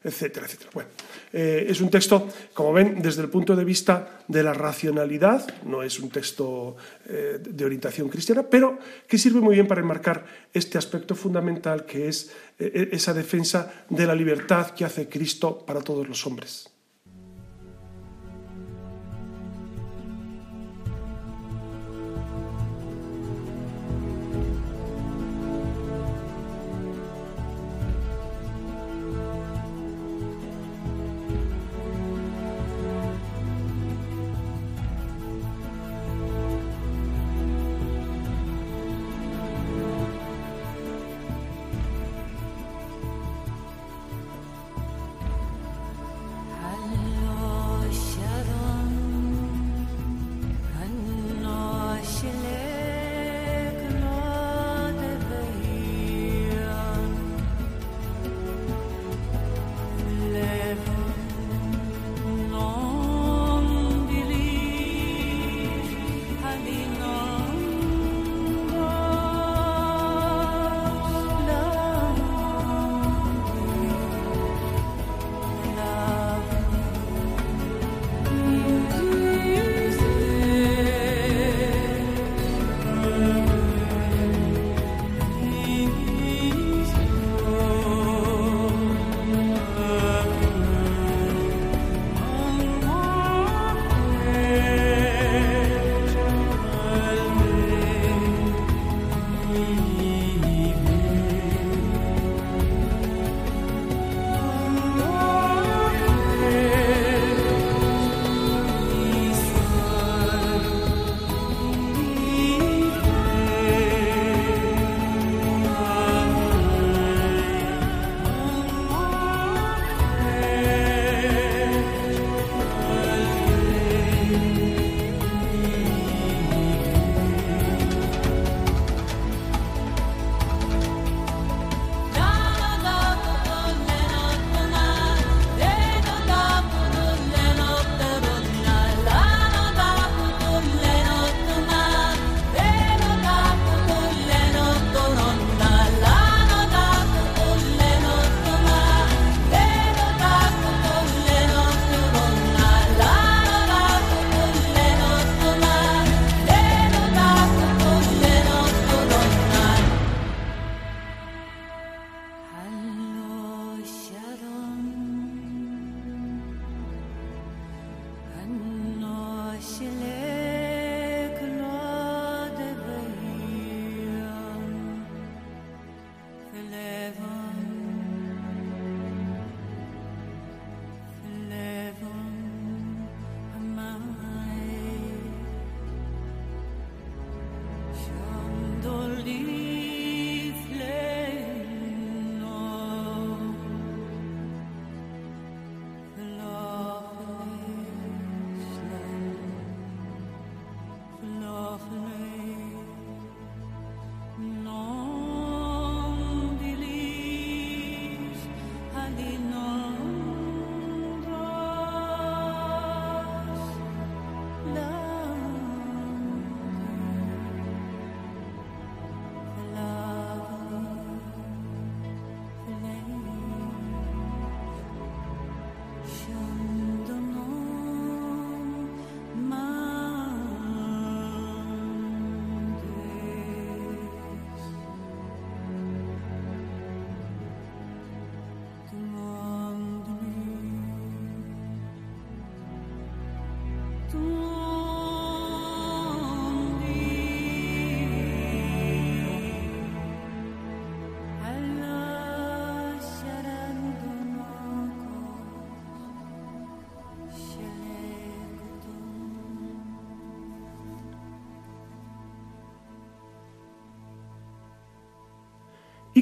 etcétera, 0.04 0.46
etcétera. 0.46 0.72
Bueno, 0.74 0.90
eh, 1.32 1.66
es 1.70 1.80
un 1.82 1.90
texto, 1.90 2.28
como 2.54 2.74
ven, 2.74 3.02
desde 3.02 3.22
el 3.22 3.30
punto 3.30 3.56
de 3.56 3.64
vista 3.64 4.24
de 4.28 4.44
la 4.44 4.54
racionalidad, 4.54 5.48
no 5.64 5.84
es 5.84 6.00
un 6.00 6.10
texto 6.10 6.76
eh, 7.08 7.40
de 7.40 7.66
orientación 7.66 8.10
cristiana, 8.10 8.44
pero 8.44 8.80
que 9.08 9.18
sirve 9.18 9.42
muy 9.42 9.56
bien 9.56 9.68
para 9.68 9.82
enmarcar 9.82 10.26
este 10.54 10.78
aspecto 10.78 11.16
fundamental 11.16 11.86
que 11.86 12.08
es 12.08 12.32
eh, 12.58 12.90
esa 12.92 13.14
defensa 13.14 13.86
de 13.90 14.08
la 14.08 14.16
libertad 14.16 14.72
que 14.72 14.86
hace 14.86 15.08
Cristo 15.08 15.64
para 15.66 15.82
todos 15.82 16.08
los 16.08 16.26
hombres. 16.26 16.70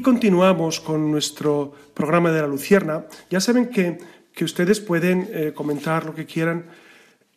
Continuamos 0.02 0.80
con 0.80 1.12
nuestro 1.12 1.74
programa 1.94 2.32
de 2.32 2.42
la 2.42 2.48
Lucierna. 2.48 3.06
Ya 3.30 3.40
saben 3.40 3.70
que, 3.70 4.00
que 4.34 4.46
ustedes 4.46 4.80
pueden 4.80 5.30
eh, 5.32 5.52
comentar 5.54 6.06
lo 6.06 6.16
que 6.16 6.26
quieran 6.26 6.66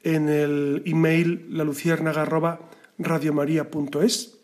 en 0.03 0.29
el 0.29 0.83
email 0.87 1.47
laluciérnaga.radiomaría.es 1.51 4.39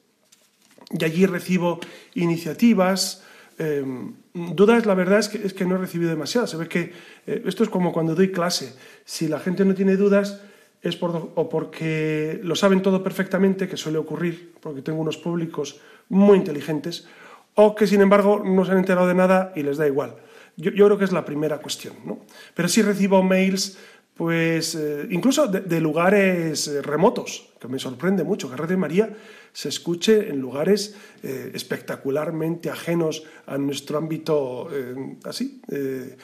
y 0.90 1.04
allí 1.04 1.26
recibo 1.26 1.80
iniciativas, 2.14 3.22
eh, 3.58 3.84
dudas, 4.32 4.86
la 4.86 4.94
verdad 4.94 5.18
es 5.18 5.28
que, 5.28 5.46
es 5.46 5.52
que 5.52 5.66
no 5.66 5.74
he 5.74 5.78
recibido 5.78 6.10
demasiadas. 6.10 6.50
Se 6.50 6.56
ve 6.56 6.68
que 6.68 6.92
eh, 7.26 7.42
esto 7.46 7.62
es 7.62 7.68
como 7.68 7.92
cuando 7.92 8.14
doy 8.14 8.32
clase. 8.32 8.74
Si 9.04 9.28
la 9.28 9.38
gente 9.38 9.64
no 9.64 9.74
tiene 9.74 9.96
dudas 9.96 10.40
es 10.80 10.96
por, 10.96 11.32
o 11.34 11.48
porque 11.48 12.40
lo 12.42 12.54
saben 12.54 12.82
todo 12.82 13.02
perfectamente, 13.02 13.68
que 13.68 13.76
suele 13.76 13.98
ocurrir, 13.98 14.54
porque 14.60 14.82
tengo 14.82 15.00
unos 15.00 15.18
públicos 15.18 15.80
muy 16.08 16.38
inteligentes, 16.38 17.06
o 17.60 17.74
que 17.74 17.88
sin 17.88 18.00
embargo 18.00 18.40
no 18.44 18.64
se 18.64 18.70
han 18.70 18.78
enterado 18.78 19.08
de 19.08 19.14
nada 19.14 19.50
y 19.56 19.64
les 19.64 19.78
da 19.78 19.86
igual. 19.88 20.14
Yo, 20.56 20.70
creo 20.70 20.96
que 20.96 21.04
es 21.04 21.10
la 21.10 21.24
primera 21.24 21.58
cuestión. 21.58 21.94
¿no? 22.04 22.20
Pero 22.54 22.68
sí 22.68 22.82
recibo 22.82 23.20
mails 23.20 23.76
pues 24.18 24.74
eh, 24.74 25.06
incluso 25.10 25.46
de, 25.46 25.80
lugares 25.80 26.66
eh, 26.66 26.82
remotos, 26.82 27.50
que 27.60 27.68
me 27.68 27.78
sorprende 27.78 28.24
mucho 28.24 28.50
que 28.50 28.56
Radio 28.56 28.76
María 28.76 29.14
se 29.52 29.68
escuche 29.68 30.28
en 30.28 30.40
lugares 30.40 30.96
eh, 31.22 31.52
espectacularmente 31.54 32.68
ajenos 32.68 33.22
a 33.46 33.56
nuestro 33.58 33.96
ámbito 33.96 34.68
así 35.24 35.62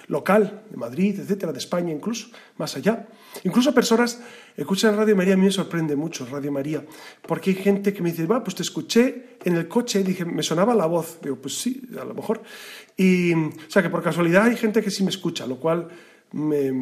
local, 0.08 0.64
de 0.68 0.76
Madrid, 0.76 1.20
etcétera, 1.20 1.52
de 1.52 1.58
España 1.58 1.92
incluso, 1.92 2.30
más 2.58 2.76
allá. 2.76 3.06
Incluso 3.44 3.72
personas 3.72 4.20
escuchan 4.56 4.96
Radio 4.96 5.14
María, 5.14 5.34
a 5.34 5.36
mí 5.36 5.44
me 5.44 5.52
sorprende 5.52 5.94
mucho 5.94 6.26
Radio 6.26 6.50
María, 6.50 6.84
porque 7.22 7.50
hay 7.50 7.56
gente 7.56 7.92
que 7.92 8.02
me 8.02 8.10
dice, 8.10 8.26
va, 8.26 8.42
pues 8.42 8.56
te 8.56 8.62
escuché 8.62 9.36
en 9.44 9.54
el 9.54 9.68
coche, 9.68 10.00
y 10.00 10.02
dije, 10.02 10.24
me 10.24 10.42
sonaba 10.42 10.74
la 10.74 10.86
voz, 10.86 11.20
digo, 11.22 11.36
pues 11.36 11.54
sí, 11.54 11.80
a 12.00 12.04
lo 12.04 12.14
mejor. 12.14 12.42
Y, 12.96 13.34
o 13.34 13.52
sea, 13.68 13.82
que 13.82 13.90
por 13.90 14.02
casualidad 14.02 14.46
hay 14.46 14.56
gente 14.56 14.82
que 14.82 14.90
sí 14.90 15.04
me 15.04 15.10
escucha, 15.10 15.46
lo 15.46 15.60
cual 15.60 15.88
me 16.32 16.72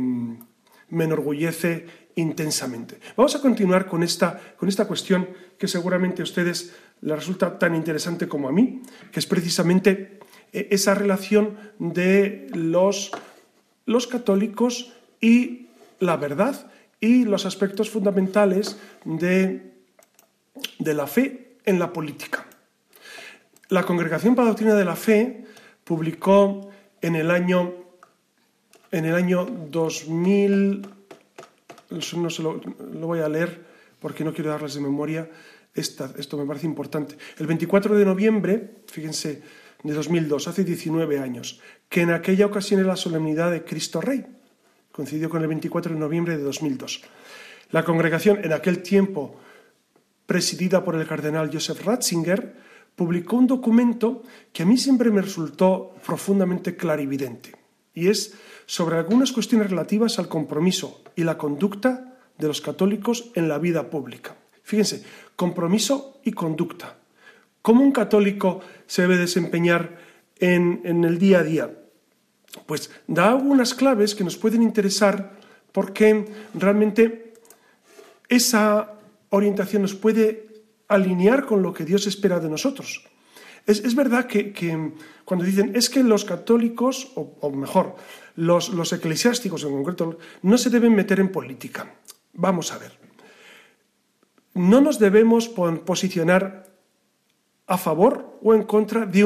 me 0.93 1.05
enorgullece 1.05 1.87
intensamente. 2.15 2.99
Vamos 3.17 3.35
a 3.35 3.41
continuar 3.41 3.87
con 3.87 4.03
esta, 4.03 4.39
con 4.57 4.69
esta 4.69 4.87
cuestión 4.87 5.29
que 5.59 5.67
seguramente 5.67 6.23
a 6.23 6.25
ustedes 6.25 6.75
les 7.01 7.17
resulta 7.17 7.59
tan 7.59 7.75
interesante 7.75 8.29
como 8.29 8.49
a 8.49 8.53
mí, 8.53 8.83
que 9.11 9.19
es 9.19 9.27
precisamente 9.27 10.21
eh, 10.53 10.69
esa 10.71 10.95
relación 10.95 11.57
de 11.79 12.49
los, 12.53 13.11
los 13.87 14.07
católicos 14.07 14.93
y 15.21 15.69
la 15.99 16.17
verdad 16.17 16.71
y 17.01 17.25
los 17.25 17.47
aspectos 17.47 17.91
fundamentales 17.91 18.77
de, 19.05 19.73
de 20.79 20.95
la 20.95 21.07
fe 21.07 21.57
en 21.65 21.79
la 21.79 21.93
política. 21.93 22.47
La 23.69 23.85
Congregación 23.85 24.35
para 24.35 24.51
la 24.53 24.75
de 24.75 24.85
la 24.85 24.97
Fe 24.97 25.45
publicó 25.85 26.71
en 27.01 27.17
el 27.17 27.31
año 27.31 27.82
en 28.93 29.07
el 29.07 29.15
año 29.15 29.45
2000, 29.71 30.87
no 31.91 32.31
se 32.31 32.43
lo, 32.43 32.61
voy 33.01 33.21
a 33.21 33.29
leer 33.29 33.65
porque 33.99 34.23
no 34.23 34.33
quiero 34.33 34.51
darles 34.51 34.75
de 34.75 34.81
memoria, 34.81 35.29
esto 35.75 36.37
me 36.37 36.45
parece 36.45 36.67
importante. 36.67 37.17
El 37.39 37.47
24 37.47 37.97
de 37.97 38.05
noviembre, 38.05 38.83
fíjense, 38.87 39.43
de 39.83 39.93
2002, 39.95 40.47
hace 40.49 40.65
19 40.65 41.19
años, 41.19 41.61
que 41.89 42.03
en 42.03 42.11
aquella 42.11 42.47
ocasión 42.47 42.81
era 42.81 42.91
la 42.91 42.97
solemnidad 42.97 43.51
de 43.51 43.65
Cristo 43.65 44.01
Rey, 44.01 44.25
coincidió 44.93 45.31
con 45.31 45.41
el 45.41 45.49
24 45.49 45.95
de 45.95 45.99
noviembre 45.99 46.37
de 46.37 46.43
2002. 46.43 47.03
La 47.71 47.85
congregación, 47.85 48.45
en 48.45 48.53
aquel 48.53 48.83
tiempo 48.83 49.41
presidida 50.27 50.85
por 50.85 50.97
el 50.97 51.07
cardenal 51.07 51.51
Joseph 51.53 51.85
Ratzinger, 51.85 52.55
publicó 52.95 53.37
un 53.37 53.47
documento 53.47 54.23
que 54.53 54.63
a 54.63 54.67
mí 54.67 54.77
siempre 54.77 55.11
me 55.11 55.23
resultó 55.23 55.95
profundamente 56.05 56.77
clarividente, 56.77 57.62
y 57.95 58.09
es 58.09 58.35
sobre 58.67 58.97
algunas 58.97 59.33
cuestiones 59.33 59.71
relativas 59.71 60.19
al 60.19 60.29
compromiso 60.29 61.03
y 61.17 61.25
la 61.25 61.39
conducta 61.39 62.19
de 62.39 62.49
los 62.49 62.61
católicos 62.61 63.31
en 63.35 63.49
la 63.49 63.59
vida 63.59 63.91
pública. 63.91 64.37
Fíjense, 64.63 65.05
compromiso 65.37 66.21
y 66.25 66.33
conducta. 66.33 66.97
¿Cómo 67.61 67.83
un 67.83 67.93
católico 67.93 68.61
se 68.87 69.03
debe 69.03 69.17
desempeñar 69.17 69.99
en, 70.39 70.81
en 70.85 71.05
el 71.05 71.19
día 71.19 71.41
a 71.41 71.45
día? 71.45 71.71
Pues 72.67 72.91
da 73.07 73.31
algunas 73.31 73.75
claves 73.75 74.15
que 74.15 74.25
nos 74.25 74.37
pueden 74.37 74.63
interesar 74.63 75.39
porque 75.73 76.27
realmente 76.55 77.35
esa 78.29 78.95
orientación 79.31 79.83
nos 79.83 79.95
puede 79.95 80.49
alinear 80.89 81.47
con 81.47 81.63
lo 81.63 81.73
que 81.73 81.85
Dios 81.85 82.07
espera 82.07 82.41
de 82.41 82.49
nosotros. 82.49 83.05
Es, 83.67 83.95
verdad 83.95 84.27
que, 84.27 84.53
cuando 85.25 85.45
dicen 85.45 85.73
es 85.77 85.89
que 85.89 86.03
los 86.03 86.25
católicos, 86.25 87.13
o, 87.15 87.51
mejor, 87.51 87.95
los, 88.35 88.93
eclesiásticos 88.93 89.63
en 89.65 89.73
concreto, 89.73 90.19
no 90.43 90.59
se 90.59 90.71
deben 90.71 90.95
meter 90.95 91.21
en 91.21 91.31
política. 91.31 91.95
Vamos 92.33 92.73
a 92.73 92.79
ver. 92.79 92.99
No 94.55 94.81
nos 94.81 94.99
debemos 94.99 95.49
posicionar 95.49 96.71
a 97.67 97.79
favor 97.79 98.39
o 98.43 98.55
en 98.55 98.65
contra 98.65 99.07
de, 99.07 99.25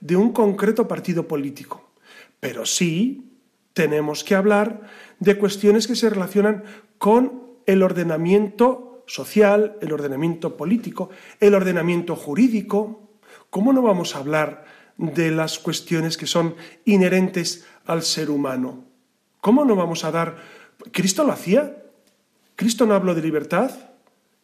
de 0.00 0.16
un 0.16 0.32
concreto 0.32 0.86
partido 0.86 1.26
político, 1.26 1.90
pero 2.38 2.66
sí 2.66 3.32
tenemos 3.72 4.22
que 4.22 4.34
hablar 4.34 4.82
de 5.18 5.38
cuestiones 5.38 5.86
que 5.86 5.96
se 5.96 6.10
relacionan 6.10 6.62
con 6.98 7.56
el 7.66 7.82
ordenamiento 7.82 9.02
social, 9.06 9.76
el 9.80 9.92
ordenamiento 9.92 10.56
político, 10.56 11.10
el 11.40 11.54
ordenamiento 11.54 12.16
jurídico, 12.16 13.05
¿cómo 13.50 13.72
no 13.72 13.82
vamos 13.82 14.14
a 14.14 14.18
hablar 14.18 14.64
de 14.96 15.30
las 15.30 15.58
cuestiones 15.58 16.16
que 16.16 16.26
son 16.26 16.56
inherentes 16.84 17.66
al 17.84 18.02
ser 18.02 18.30
humano? 18.30 18.84
¿Cómo 19.40 19.64
no 19.64 19.76
vamos 19.76 20.04
a 20.04 20.10
dar... 20.10 20.36
¿Cristo 20.92 21.24
lo 21.24 21.32
hacía? 21.32 21.84
¿Cristo 22.56 22.86
no 22.86 22.94
habló 22.94 23.14
de 23.14 23.22
libertad? 23.22 23.70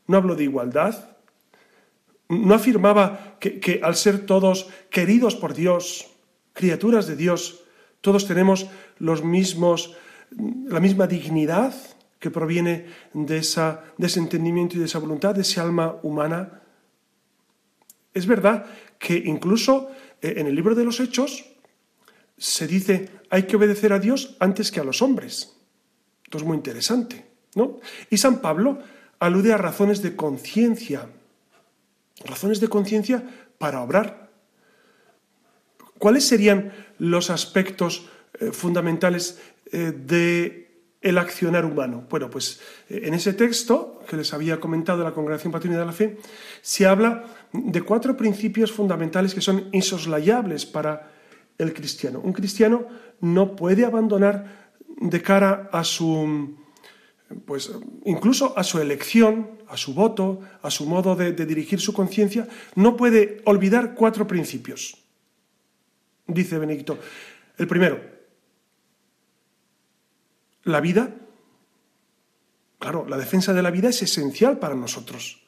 ¿No 0.06 0.16
habló 0.16 0.36
de 0.36 0.44
igualdad? 0.44 1.16
¿No 2.28 2.54
afirmaba 2.54 3.36
que, 3.40 3.80
al 3.82 3.96
ser 3.96 4.26
todos 4.26 4.68
queridos 4.90 5.34
por 5.34 5.54
Dios, 5.54 6.10
criaturas 6.52 7.06
de 7.06 7.16
Dios, 7.16 7.64
todos 8.00 8.26
tenemos 8.26 8.68
los 8.98 9.24
mismos, 9.24 9.96
la 10.30 10.80
misma 10.80 11.06
dignidad 11.06 11.74
que 12.18 12.30
proviene 12.30 12.86
de, 13.12 13.38
esa, 13.38 13.82
de 13.98 14.06
ese 14.06 14.20
entendimiento 14.20 14.76
y 14.76 14.78
de 14.78 14.86
esa 14.86 14.98
voluntad, 14.98 15.34
de 15.34 15.42
esa 15.42 15.62
alma 15.62 15.96
humana? 16.02 16.62
Es 18.14 18.26
verdad 18.26 18.66
que 19.02 19.16
incluso 19.16 19.90
eh, 20.22 20.34
en 20.36 20.46
el 20.46 20.54
libro 20.54 20.76
de 20.76 20.84
los 20.84 21.00
Hechos 21.00 21.44
se 22.38 22.68
dice 22.68 23.10
hay 23.30 23.42
que 23.42 23.56
obedecer 23.56 23.92
a 23.92 23.98
Dios 23.98 24.36
antes 24.38 24.70
que 24.70 24.78
a 24.78 24.84
los 24.84 25.02
hombres. 25.02 25.56
Esto 26.22 26.38
es 26.38 26.44
muy 26.44 26.56
interesante, 26.56 27.26
¿no? 27.56 27.80
Y 28.10 28.18
San 28.18 28.40
Pablo 28.40 28.78
alude 29.18 29.52
a 29.52 29.58
razones 29.58 30.02
de 30.02 30.14
conciencia, 30.14 31.08
razones 32.24 32.60
de 32.60 32.68
conciencia 32.68 33.24
para 33.58 33.82
obrar. 33.82 34.30
¿Cuáles 35.98 36.24
serían 36.24 36.72
los 36.98 37.28
aspectos 37.30 38.08
eh, 38.38 38.52
fundamentales 38.52 39.40
eh, 39.72 39.92
de 39.92 40.71
el 41.02 41.18
accionar 41.18 41.64
humano. 41.64 42.06
Bueno, 42.08 42.30
pues 42.30 42.60
en 42.88 43.12
ese 43.12 43.34
texto 43.34 44.00
que 44.08 44.16
les 44.16 44.32
había 44.32 44.60
comentado 44.60 44.98
de 44.98 45.04
la 45.04 45.12
Congregación 45.12 45.52
Patrina 45.52 45.78
de 45.78 45.84
la 45.84 45.92
Fe, 45.92 46.18
se 46.62 46.86
habla 46.86 47.24
de 47.52 47.82
cuatro 47.82 48.16
principios 48.16 48.70
fundamentales 48.72 49.34
que 49.34 49.40
son 49.40 49.68
insoslayables 49.72 50.64
para 50.64 51.10
el 51.58 51.74
cristiano. 51.74 52.20
Un 52.20 52.32
cristiano 52.32 52.86
no 53.20 53.56
puede 53.56 53.84
abandonar 53.84 54.70
de 55.00 55.20
cara 55.20 55.68
a 55.72 55.82
su, 55.82 56.56
pues 57.44 57.72
incluso 58.04 58.56
a 58.56 58.62
su 58.62 58.80
elección, 58.80 59.58
a 59.68 59.76
su 59.76 59.94
voto, 59.94 60.40
a 60.62 60.70
su 60.70 60.86
modo 60.86 61.16
de, 61.16 61.32
de 61.32 61.46
dirigir 61.46 61.80
su 61.80 61.92
conciencia, 61.92 62.46
no 62.76 62.96
puede 62.96 63.42
olvidar 63.44 63.94
cuatro 63.94 64.26
principios. 64.26 64.96
Dice 66.28 66.58
Benedicto. 66.58 66.98
El 67.58 67.66
primero, 67.66 68.00
la 70.64 70.80
vida. 70.80 71.14
Claro, 72.78 73.06
la 73.08 73.16
defensa 73.16 73.52
de 73.52 73.62
la 73.62 73.70
vida 73.70 73.88
es 73.90 74.02
esencial 74.02 74.58
para 74.58 74.74
nosotros 74.74 75.42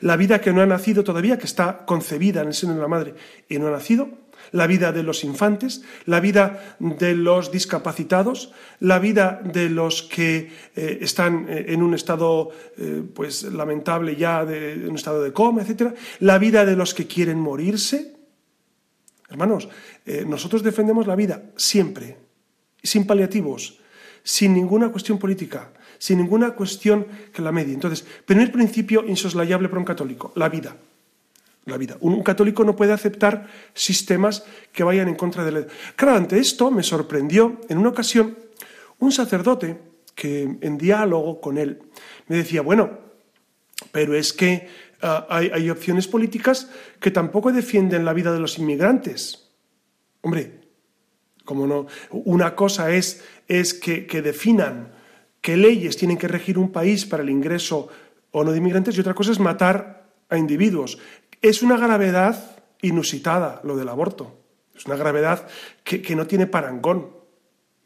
la 0.00 0.16
vida 0.16 0.40
que 0.40 0.52
no 0.52 0.60
ha 0.60 0.66
nacido 0.66 1.04
todavía, 1.04 1.38
que 1.38 1.46
está 1.46 1.84
concebida 1.84 2.42
en 2.42 2.48
el 2.48 2.54
seno 2.54 2.74
de 2.74 2.80
la 2.80 2.88
madre 2.88 3.14
y 3.48 3.58
no 3.58 3.68
ha 3.68 3.70
nacido, 3.70 4.08
la 4.52 4.66
vida 4.66 4.92
de 4.92 5.02
los 5.02 5.24
infantes, 5.24 5.82
la 6.04 6.20
vida 6.20 6.76
de 6.78 7.14
los 7.14 7.50
discapacitados, 7.50 8.52
la 8.80 8.98
vida 8.98 9.40
de 9.42 9.68
los 9.70 10.02
que 10.02 10.50
eh, 10.76 10.98
están 11.00 11.46
eh, 11.48 11.66
en 11.68 11.82
un 11.82 11.94
estado 11.94 12.50
eh, 12.76 13.02
pues 13.14 13.42
lamentable 13.44 14.14
ya, 14.14 14.44
de, 14.44 14.74
en 14.74 14.90
un 14.90 14.96
estado 14.96 15.22
de 15.22 15.32
coma, 15.32 15.62
etc. 15.62 15.94
La 16.20 16.38
vida 16.38 16.64
de 16.64 16.76
los 16.76 16.94
que 16.94 17.06
quieren 17.06 17.38
morirse. 17.38 18.14
Hermanos, 19.28 19.68
nosotros 20.24 20.62
defendemos 20.62 21.08
la 21.08 21.16
vida 21.16 21.50
siempre, 21.56 22.16
sin 22.80 23.08
paliativos, 23.08 23.80
sin 24.26 24.54
ninguna 24.54 24.90
cuestión 24.90 25.18
política, 25.18 25.70
sin 25.98 26.18
ninguna 26.18 26.50
cuestión 26.50 27.06
que 27.32 27.40
la 27.42 27.52
medie. 27.52 27.74
Entonces, 27.74 28.04
primer 28.24 28.50
principio 28.50 29.04
insoslayable 29.06 29.68
para 29.68 29.78
un 29.78 29.84
católico, 29.84 30.32
la 30.34 30.48
vida. 30.48 30.76
la 31.66 31.76
vida. 31.76 31.96
Un, 32.00 32.24
católico 32.24 32.64
no 32.64 32.74
puede 32.74 32.92
aceptar 32.92 33.46
sistemas 33.72 34.42
que 34.72 34.82
vayan 34.82 35.06
en 35.06 35.14
contra 35.14 35.44
de 35.44 35.52
la... 35.52 35.66
Claro, 35.94 36.16
ante 36.16 36.40
esto 36.40 36.72
me 36.72 36.82
sorprendió 36.82 37.60
en 37.68 37.78
una 37.78 37.90
ocasión 37.90 38.36
un 38.98 39.12
sacerdote 39.12 39.78
que 40.16 40.58
en 40.60 40.76
diálogo 40.76 41.40
con 41.40 41.56
él 41.56 41.82
me 42.26 42.36
decía, 42.36 42.62
bueno, 42.62 42.98
pero 43.92 44.16
es 44.16 44.32
que 44.32 44.68
ah, 45.02 45.26
hay, 45.30 45.70
opciones 45.70 46.08
políticas 46.08 46.68
que 46.98 47.12
tampoco 47.12 47.52
defienden 47.52 48.04
la 48.04 48.12
vida 48.12 48.32
de 48.32 48.40
los 48.40 48.58
inmigrantes. 48.58 49.50
Hombre, 50.22 50.66
como 51.46 51.66
no, 51.66 51.86
una 52.10 52.54
cosa 52.54 52.90
es, 52.90 53.24
es 53.48 53.74
que, 53.74 54.06
que 54.06 54.22
definan 54.22 54.92
qué 55.40 55.56
leyes 55.56 55.96
tienen 55.96 56.18
que 56.18 56.28
regir 56.28 56.58
un 56.58 56.72
país 56.72 57.06
para 57.06 57.22
el 57.22 57.30
ingreso 57.30 57.88
o 58.32 58.44
no 58.44 58.52
de 58.52 58.58
inmigrantes 58.58 58.96
y 58.96 59.00
otra 59.00 59.14
cosa 59.14 59.32
es 59.32 59.40
matar 59.40 60.10
a 60.28 60.36
individuos. 60.36 60.98
Es 61.40 61.62
una 61.62 61.76
gravedad 61.76 62.56
inusitada 62.82 63.60
lo 63.64 63.76
del 63.76 63.88
aborto. 63.88 64.38
Es 64.74 64.84
una 64.86 64.96
gravedad 64.96 65.46
que, 65.84 66.16
no 66.16 66.26
tiene 66.26 66.46
parangón. 66.46 67.10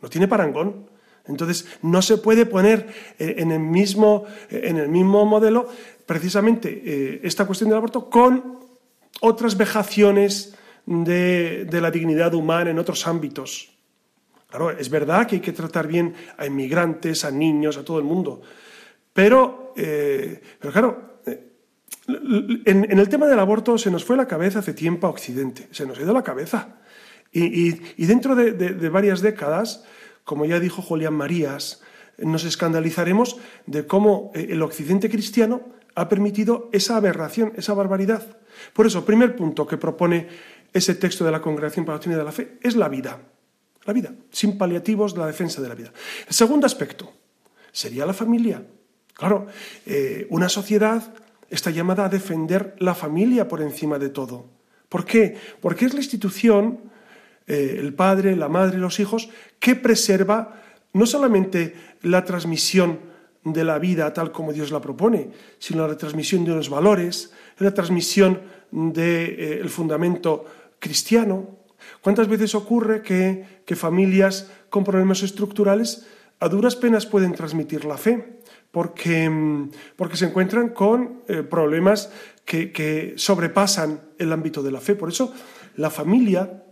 No 0.01 0.09
tiene 0.09 0.27
parangón. 0.27 0.89
Entonces, 1.27 1.67
no 1.83 2.03
se 2.03 2.17
puede 2.17 2.47
poner 2.47 2.89
en 3.19 3.53
el 3.53 3.61
mismo, 3.61 4.25
en 4.49 4.79
el 4.79 4.89
mismo 4.89 5.25
modelo 5.25 5.69
precisamente 6.07 6.83
eh, 6.85 7.21
esta 7.23 7.47
cuestión 7.47 7.71
del 7.71 7.77
aborto 7.77 8.11
con 8.11 8.59
otras 9.21 9.57
vejaciones 9.57 10.57
de, 10.87 11.67
de, 11.67 11.81
la 11.81 11.91
dignidad 11.91 12.35
humana 12.35 12.71
en 12.71 12.79
otros 12.79 13.07
ámbitos. 13.07 13.71
Claro, 14.51 14.71
es 14.71 14.91
verdad 14.91 15.27
que 15.27 15.37
hay 15.37 15.41
que 15.41 15.53
tratar 15.53 15.87
bien 15.87 16.15
a 16.37 16.47
inmigrantes, 16.47 17.25
a 17.25 17.31
niños, 17.31 17.77
a 17.77 17.85
todo 17.85 17.99
el 17.99 18.05
mundo. 18.05 18.43
Pero, 19.13 19.73
pero 19.75 20.73
claro, 20.73 21.11
en, 22.65 22.99
el 22.99 23.09
tema 23.09 23.27
del 23.27 23.39
aborto 23.39 23.79
se 23.79 23.91
nos 23.91 24.05
fue 24.05 24.17
la 24.17 24.27
cabeza 24.27 24.61
hace 24.61 24.75
tiempo 24.75 25.07
a 25.07 25.11
Occidente, 25.11 25.69
se 25.71 25.87
nos 25.87 25.99
ha 25.99 26.03
ido 26.03 26.13
la 26.13 26.23
cabeza. 26.23 26.77
Y, 27.33 27.73
dentro 28.07 28.35
de, 28.35 28.89
varias 28.89 29.21
décadas, 29.21 29.85
como 30.25 30.45
ya 30.45 30.59
dijo 30.59 30.83
Julián 30.83 31.15
Marías, 31.15 31.83
nos 32.19 32.45
escandalizaremos 32.45 33.39
de 33.67 33.87
cómo 33.87 34.31
eh, 34.35 34.49
el 34.51 34.63
Occidente 34.63 35.09
cristiano 35.09 35.63
ha 35.95 36.09
permitido 36.09 36.69
esa 36.73 36.97
aberración, 36.97 37.53
esa 37.57 37.73
barbaridad. 37.73 38.37
Por 38.73 38.87
eso, 38.87 39.05
primer 39.05 39.37
punto 39.37 39.67
que 39.67 39.79
propone 39.79 40.29
ese 40.73 40.95
texto 40.95 41.25
de 41.25 41.31
la 41.31 41.41
Congregación 41.41 41.85
para 41.85 41.95
la 41.95 41.99
Doctrina 41.99 42.19
de 42.19 42.25
la 42.25 42.33
Fe 42.33 42.59
es 42.63 42.77
la 42.77 42.89
vida. 42.89 43.21
La 43.91 43.95
vida, 43.95 44.15
sin 44.31 44.57
paliativos, 44.57 45.17
la 45.17 45.27
defensa 45.27 45.61
de 45.61 45.69
la 45.69 45.75
vida. 45.75 45.93
El 46.29 46.33
segundo 46.33 46.65
aspecto 46.65 47.13
sería 47.73 48.07
la 48.07 48.13
familia. 48.13 48.63
Claro, 49.15 49.49
eh, 49.85 50.29
una 50.31 50.49
sociedad 50.49 51.13
está 51.51 51.73
llamada 51.73 52.05
a 52.05 52.09
defender 52.09 52.77
la 52.79 52.95
familia 52.95 53.49
por 53.49 53.61
encima 53.61 53.99
de 53.99 54.11
todo. 54.11 54.47
¿Por 54.89 55.05
qué? 55.05 55.37
Porque 55.61 55.87
es 55.87 55.93
la 55.93 55.99
institución, 55.99 56.79
eh, 57.49 57.79
el 57.81 57.93
padre, 57.93 58.37
la 58.37 58.49
madre, 58.49 58.79
los 58.79 59.01
hijos, 59.01 59.29
que 59.59 59.75
preserva 59.75 60.63
no 60.93 61.05
solamente 61.05 61.75
la 62.03 62.25
transmisión 62.25 63.01
de 63.43 63.65
la 63.65 63.81
vida 63.81 64.13
tal 64.13 64.31
como 64.31 64.53
Dios 64.53 64.71
la 64.71 64.81
propone, 64.81 65.33
sino 65.59 65.89
la 65.89 65.97
transmisión 65.97 66.45
de 66.45 66.53
unos 66.53 66.71
valores, 66.71 67.33
la 67.59 67.75
transmisión 67.75 68.41
del 68.71 68.93
de, 68.93 69.63
eh, 69.65 69.69
fundamento 69.69 70.47
cristiano. 70.79 71.59
¿Cuántas 72.01 72.29
veces 72.29 72.55
ocurre 72.55 73.03
que, 73.03 73.63
que 73.65 73.77
familias 73.77 74.51
con 74.69 74.85
problemas 74.85 75.23
estructurales 75.23 76.07
a 76.41 76.49
duras 76.49 76.77
penas 76.77 77.07
pueden 77.07 77.33
transmitir 77.33 77.85
la 77.85 77.99
fe? 77.99 78.41
porque, 78.71 79.29
mm, 79.29 79.71
porque 79.97 80.17
se 80.17 80.27
encuentran 80.27 80.71
con 80.71 81.23
eh, 81.29 81.43
problemas 81.43 82.11
que, 82.45 83.15
sobrepasan 83.17 84.01
el 84.19 84.33
ámbito 84.33 84.63
de 84.63 84.73
la 84.73 84.81
fe. 84.81 84.95
Por 84.95 85.09
eso 85.09 85.33
la 85.77 85.91
familia 85.91 86.65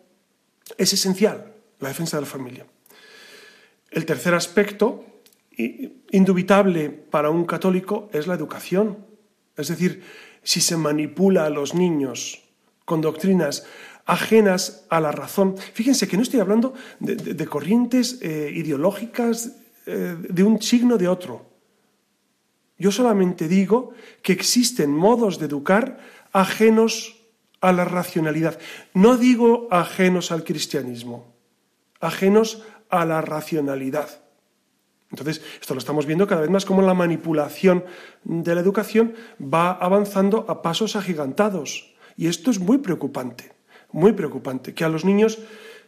es 0.76 0.92
esencial, 0.92 1.52
la 1.78 1.88
defensa 1.88 2.16
de 2.16 2.22
la 2.22 2.28
familia. 2.28 2.66
El 3.90 4.04
tercer 4.04 4.34
aspecto, 4.34 5.04
indubitable 6.10 6.90
para 6.90 7.30
un 7.30 7.44
católico, 7.44 8.08
es 8.12 8.26
la 8.26 8.34
educación. 8.34 9.06
Es 9.56 9.68
decir, 9.68 10.02
si 10.42 10.60
se 10.60 10.76
manipula 10.76 11.46
a 11.46 11.50
los 11.50 11.74
niños 11.74 12.42
con 12.84 13.00
doctrinas 13.00 13.64
ajenas 14.08 14.86
a 14.88 15.00
la 15.00 15.12
razón. 15.12 15.56
Fíjense 15.74 16.08
que 16.08 16.16
no 16.16 16.22
estoy 16.22 16.40
hablando 16.40 16.72
de, 16.98 17.46
corrientes 17.46 18.18
eh, 18.22 18.50
ideológicas 18.52 19.52
eh, 19.86 20.16
de 20.18 20.42
un 20.42 20.60
signo 20.62 20.96
de 20.96 21.08
otro. 21.08 21.46
Yo 22.78 22.90
solamente 22.90 23.48
digo 23.48 23.92
que 24.22 24.32
existen 24.32 24.90
modos 24.90 25.38
de 25.38 25.46
educar 25.46 25.98
ajenos 26.32 27.16
a 27.60 27.70
la 27.72 27.84
racionalidad. 27.84 28.58
No 28.94 29.18
digo 29.18 29.68
ajenos 29.70 30.32
al 30.32 30.42
cristianismo, 30.42 31.34
ajenos 32.00 32.62
a 32.88 33.04
la 33.04 33.20
racionalidad. 33.20 34.22
Entonces, 35.10 35.42
esto 35.60 35.74
lo 35.74 35.80
estamos 35.80 36.06
viendo 36.06 36.26
cada 36.26 36.40
vez 36.40 36.50
más 36.50 36.64
como 36.64 36.80
la 36.80 36.94
manipulación 36.94 37.84
de 38.24 38.54
la 38.54 38.60
educación 38.62 39.14
va 39.42 39.72
avanzando 39.72 40.46
a 40.48 40.62
pasos 40.62 40.96
agigantados. 40.96 41.94
Y 42.16 42.26
esto 42.28 42.50
es 42.50 42.58
muy 42.58 42.78
preocupante, 42.78 43.57
muy 43.90 44.12
preocupante, 44.12 44.74
que 44.74 44.84
a 44.84 44.88
los 44.88 45.04
niños 45.04 45.38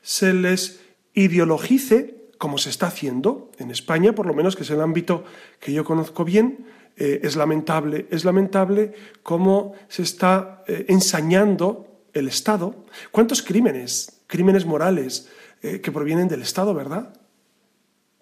se 0.03 0.33
les 0.33 0.81
ideologice, 1.15 2.29
como 2.39 2.59
se 2.59 2.71
está 2.71 2.87
haciendo 2.87 3.51
en 3.59 3.71
España, 3.71 4.15
por 4.15 4.27
lo 4.27 4.35
menos 4.35 4.57
que 4.57 4.63
es 4.63 4.71
el 4.71 4.81
ámbito 4.81 5.25
que 5.59 5.73
yo 5.73 5.85
conozco 5.85 6.25
bien, 6.25 6.67
eh, 6.97 7.21
es 7.23 7.37
lamentable. 7.37 8.07
Es 8.11 8.25
lamentable 8.25 8.93
cómo 9.23 9.75
se 9.89 10.03
está 10.03 10.65
eh, 10.67 10.87
ensañando 10.89 12.05
el 12.13 12.29
Estado. 12.29 12.85
¿Cuántos 13.11 13.43
crímenes, 13.43 14.21
crímenes 14.27 14.67
morales 14.67 15.29
eh, 15.63 15.81
que 15.81 15.93
provienen 15.93 16.29
del 16.29 16.43
Estado, 16.43 16.75
verdad? 16.75 17.15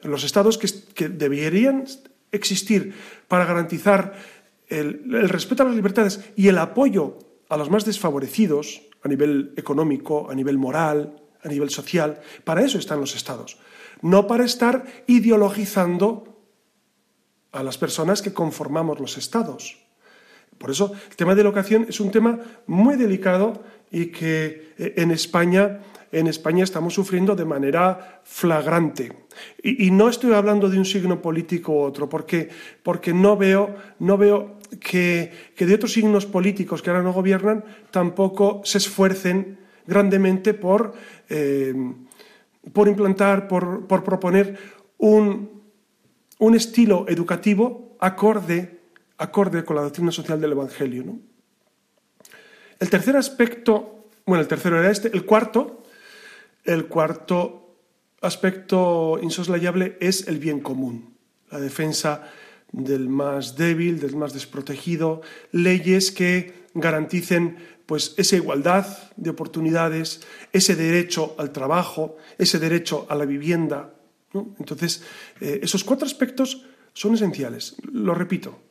Los 0.02 0.24
estados 0.24 0.58
que, 0.58 1.08
deberían 1.08 1.86
existir 2.30 2.94
para 3.26 3.44
garantizar 3.46 4.14
el, 4.68 5.02
el 5.12 5.28
respeto 5.28 5.62
a 5.62 5.66
las 5.66 5.74
libertades 5.74 6.20
y 6.36 6.48
el 6.48 6.58
apoyo 6.58 7.18
a 7.48 7.56
los 7.56 7.70
más 7.70 7.84
desfavorecidos 7.84 8.82
a 9.02 9.08
nivel 9.08 9.54
económico, 9.56 10.30
a 10.30 10.34
nivel 10.34 10.58
moral, 10.58 11.22
a 11.42 11.48
nivel 11.48 11.70
social, 11.70 12.20
para 12.44 12.62
eso 12.62 12.78
están 12.78 13.00
los 13.00 13.14
estados, 13.14 13.58
no 14.02 14.26
para 14.26 14.44
estar 14.44 14.84
ideologizando 15.06 16.42
a 17.52 17.62
las 17.62 17.78
personas 17.78 18.22
que 18.22 18.34
conformamos 18.34 19.00
los 19.00 19.16
estados. 19.16 19.87
Por 20.58 20.70
eso 20.70 20.92
el 21.10 21.16
tema 21.16 21.34
de 21.34 21.42
educación 21.42 21.86
es 21.88 22.00
un 22.00 22.10
tema 22.10 22.38
muy 22.66 22.96
delicado 22.96 23.62
y 23.90 24.06
que 24.06 24.74
eh, 24.78 24.94
en 24.96 25.10
España, 25.10 25.80
en 26.12 26.26
España 26.26 26.64
estamos 26.64 26.94
sufriendo 26.94 27.34
de 27.34 27.44
manera 27.44 28.20
flagrante. 28.24 29.12
Y, 29.62 29.90
no 29.92 30.08
estoy 30.08 30.32
hablando 30.32 30.68
de 30.68 30.78
un 30.78 30.84
signo 30.84 31.22
político 31.22 31.72
u 31.72 31.80
otro, 31.82 32.08
porque, 32.08 32.48
porque 32.82 33.14
no 33.14 33.36
veo, 33.36 33.74
no 34.00 34.18
veo 34.18 34.58
que, 34.80 35.32
de 35.56 35.74
otros 35.74 35.92
signos 35.92 36.26
políticos 36.26 36.82
que 36.82 36.90
ahora 36.90 37.02
no 37.02 37.12
gobiernan 37.12 37.64
tampoco 37.92 38.60
se 38.64 38.78
esfuercen 38.78 39.58
grandemente 39.86 40.54
por, 40.54 40.92
eh, 41.28 41.72
por 42.72 42.88
implantar, 42.88 43.46
por, 43.46 43.86
por 43.86 44.02
proponer 44.02 44.58
un, 44.98 45.62
un 46.38 46.54
estilo 46.54 47.06
educativo 47.08 47.96
acorde, 48.00 48.77
acorde 49.18 49.64
con 49.64 49.76
la 49.76 49.82
doctrina 49.82 50.10
social 50.10 50.40
del 50.40 50.52
Evangelio. 50.52 51.04
¿no? 51.04 51.20
El 52.78 52.90
tercer 52.90 53.16
aspecto, 53.16 54.08
bueno, 54.26 54.42
el 54.42 54.48
tercero 54.48 54.78
era 54.78 54.90
este, 54.90 55.08
el 55.08 55.24
cuarto, 55.24 55.82
el 56.64 56.86
cuarto 56.86 57.76
aspecto 58.20 59.18
insoslayable 59.22 59.96
es 60.00 60.26
el 60.28 60.38
bien 60.38 60.60
común, 60.60 61.16
la 61.50 61.60
defensa 61.60 62.30
del 62.72 63.08
más 63.08 63.56
débil, 63.56 64.00
del 64.00 64.16
más 64.16 64.32
desprotegido, 64.32 65.22
leyes 65.52 66.10
que 66.10 66.66
garanticen 66.74 67.56
pues 67.86 68.14
esa 68.18 68.36
igualdad 68.36 68.86
de 69.16 69.30
oportunidades, 69.30 70.20
ese 70.52 70.76
derecho 70.76 71.34
al 71.38 71.52
trabajo, 71.52 72.16
ese 72.36 72.58
derecho 72.58 73.06
a 73.08 73.14
la 73.14 73.24
vivienda, 73.24 73.94
entonces, 74.32 75.02
eh, 75.40 75.60
esos 75.62 75.84
cuatro 75.84 76.06
aspectos 76.06 76.66
son 76.92 77.14
esenciales. 77.14 77.76
Lo 77.92 78.14
repito. 78.14 78.67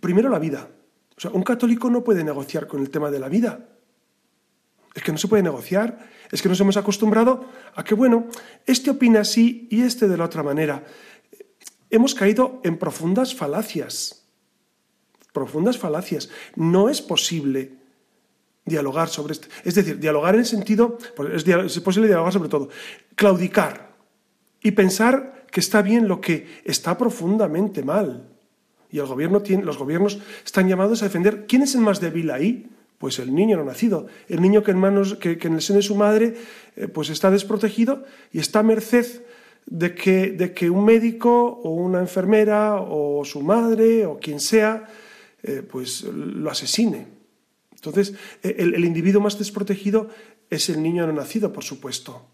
Primero, 0.00 0.28
la 0.28 0.38
vida. 0.38 0.68
O 1.16 1.20
sea, 1.20 1.30
un 1.30 1.42
católico 1.42 1.90
no 1.90 2.02
puede 2.02 2.24
negociar 2.24 2.66
con 2.66 2.80
el 2.80 2.90
tema 2.90 3.10
de 3.10 3.20
la 3.20 3.28
vida. 3.28 3.68
Es 4.94 5.02
que 5.02 5.12
no 5.12 5.18
se 5.18 5.28
puede 5.28 5.42
negociar. 5.42 6.08
Es 6.30 6.42
que 6.42 6.48
nos 6.48 6.60
hemos 6.60 6.76
acostumbrado 6.76 7.44
a 7.74 7.84
que, 7.84 7.94
bueno, 7.94 8.26
este 8.66 8.90
opina 8.90 9.20
así 9.20 9.68
y 9.70 9.82
este 9.82 10.08
de 10.08 10.16
la 10.16 10.24
otra 10.24 10.42
manera. 10.42 10.84
Hemos 11.90 12.14
caído 12.14 12.60
en 12.64 12.78
profundas 12.78 13.34
falacias. 13.34 14.24
Profundas 15.32 15.78
falacias. 15.78 16.30
No 16.56 16.88
es 16.88 17.02
posible 17.02 17.80
dialogar 18.64 19.08
sobre 19.08 19.32
esto. 19.32 19.48
Es 19.64 19.74
decir, 19.74 19.98
dialogar 19.98 20.34
en 20.34 20.40
el 20.40 20.46
sentido, 20.46 20.98
pues, 21.16 21.44
es 21.46 21.80
posible 21.80 22.08
dialogar 22.08 22.32
sobre 22.32 22.48
todo, 22.48 22.68
claudicar 23.14 23.94
y 24.62 24.70
pensar 24.70 25.46
que 25.50 25.60
está 25.60 25.82
bien 25.82 26.08
lo 26.08 26.20
que 26.20 26.62
está 26.64 26.96
profundamente 26.96 27.82
mal. 27.82 28.29
Y 28.92 28.98
el 28.98 29.06
gobierno 29.06 29.40
tiene, 29.42 29.64
los 29.64 29.78
gobiernos 29.78 30.18
están 30.44 30.68
llamados 30.68 31.02
a 31.02 31.06
defender 31.06 31.46
quién 31.46 31.62
es 31.62 31.74
el 31.74 31.80
más 31.80 32.00
débil 32.00 32.30
ahí, 32.30 32.66
Pues 32.98 33.18
el 33.18 33.34
niño 33.34 33.56
no 33.56 33.64
nacido, 33.64 34.08
el 34.28 34.42
niño 34.42 34.62
que 34.62 34.72
en, 34.72 34.78
manos, 34.78 35.14
que, 35.14 35.38
en 35.40 35.54
el 35.54 35.62
seno 35.62 35.78
de 35.78 35.82
su 35.82 35.94
madre 35.94 36.34
eh, 36.76 36.86
pues 36.86 37.08
está 37.08 37.30
desprotegido 37.30 38.04
y 38.30 38.40
está 38.40 38.58
a 38.60 38.62
merced 38.62 39.24
de 39.64 39.94
que, 39.94 40.32
de 40.32 40.52
que 40.52 40.68
un 40.68 40.84
médico 40.84 41.60
o 41.64 41.70
una 41.70 42.00
enfermera 42.00 42.76
o 42.76 43.24
su 43.24 43.40
madre 43.40 44.04
o 44.04 44.18
quien 44.18 44.38
sea 44.38 44.86
eh, 45.42 45.62
pues 45.62 46.02
lo 46.04 46.50
asesine. 46.50 47.06
Entonces, 47.72 48.12
e, 48.42 48.56
el, 48.58 48.84
individuo 48.84 49.22
más 49.22 49.38
desprotegido 49.38 50.10
es 50.50 50.68
el 50.68 50.82
niño 50.82 51.06
no 51.06 51.14
nacido, 51.14 51.50
por 51.52 51.64
supuesto. 51.64 52.26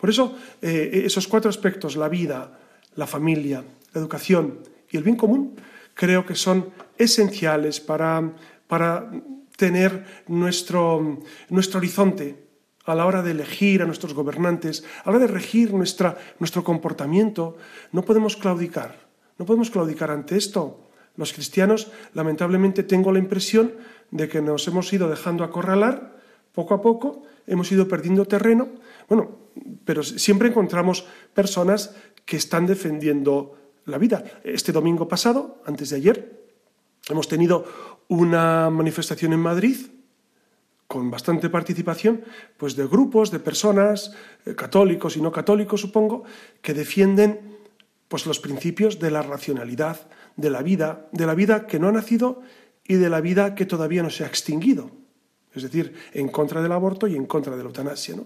Por 0.00 0.10
eso, 0.10 0.36
eh, 0.60 1.02
esos 1.06 1.28
cuatro 1.28 1.48
aspectos, 1.48 1.94
la 1.94 2.08
vida, 2.08 2.58
la 2.96 3.06
familia, 3.06 3.62
la 3.94 4.00
educación 4.00 4.58
y 4.90 4.96
el 4.96 5.02
bien 5.02 5.16
común, 5.16 5.56
creo 5.94 6.26
que 6.26 6.34
son 6.34 6.70
esenciales 6.98 7.80
para, 7.80 8.32
para 8.66 9.10
tener 9.56 10.04
nuestro, 10.28 11.20
nuestro 11.48 11.78
horizonte 11.78 12.44
a 12.84 12.94
la 12.94 13.06
hora 13.06 13.22
de 13.22 13.30
elegir 13.30 13.82
a 13.82 13.86
nuestros 13.86 14.12
gobernantes, 14.12 14.84
a 15.04 15.10
la 15.10 15.16
hora 15.16 15.26
de 15.26 15.32
regir 15.32 15.72
nuestra, 15.72 16.18
nuestro 16.38 16.62
comportamiento. 16.62 17.56
No 17.92 18.02
podemos 18.02 18.36
claudicar, 18.36 19.08
no 19.38 19.46
podemos 19.46 19.70
claudicar 19.70 20.10
ante 20.10 20.36
esto. 20.36 20.80
Los 21.16 21.32
cristianos, 21.32 21.90
lamentablemente, 22.12 22.82
tengo 22.82 23.12
la 23.12 23.20
impresión 23.20 23.72
de 24.10 24.28
que 24.28 24.42
nos 24.42 24.66
hemos 24.68 24.92
ido 24.92 25.08
dejando 25.08 25.44
acorralar 25.44 26.14
poco 26.52 26.74
a 26.74 26.82
poco, 26.82 27.22
hemos 27.46 27.70
ido 27.72 27.88
perdiendo 27.88 28.26
terreno. 28.26 28.68
Bueno, 29.08 29.38
pero 29.84 30.02
siempre 30.02 30.48
encontramos 30.48 31.06
personas 31.32 31.94
que 32.24 32.36
están 32.36 32.66
defendiendo 32.66 33.63
la 33.86 33.98
vida. 33.98 34.24
Este 34.44 34.72
domingo 34.72 35.08
pasado, 35.08 35.62
antes 35.66 35.90
de 35.90 35.96
ayer, 35.96 36.44
hemos 37.08 37.28
tenido 37.28 37.64
una 38.08 38.70
manifestación 38.70 39.32
en 39.32 39.40
Madrid 39.40 39.76
con 40.86 41.10
bastante 41.10 41.48
participación, 41.48 42.24
pues 42.56 42.76
de 42.76 42.86
grupos, 42.86 43.30
de 43.30 43.40
personas, 43.40 44.12
eh, 44.44 44.54
católicos 44.54 45.16
y 45.16 45.22
no 45.22 45.32
católicos, 45.32 45.80
supongo, 45.80 46.24
que 46.60 46.74
defienden 46.74 47.58
pues 48.08 48.26
los 48.26 48.38
principios 48.38 48.98
de 48.98 49.10
la 49.10 49.22
racionalidad, 49.22 50.06
de 50.36 50.50
la 50.50 50.62
vida, 50.62 51.08
de 51.12 51.26
la 51.26 51.34
vida 51.34 51.66
que 51.66 51.78
no 51.78 51.88
ha 51.88 51.92
nacido 51.92 52.42
y 52.84 52.94
de 52.94 53.08
la 53.08 53.20
vida 53.20 53.54
que 53.54 53.66
todavía 53.66 54.02
no 54.02 54.10
se 54.10 54.24
ha 54.24 54.26
extinguido. 54.26 54.90
Es 55.54 55.62
decir, 55.62 55.94
en 56.12 56.28
contra 56.28 56.62
del 56.62 56.72
aborto 56.72 57.06
y 57.06 57.16
en 57.16 57.26
contra 57.26 57.56
de 57.56 57.62
la 57.62 57.68
eutanasia. 57.68 58.16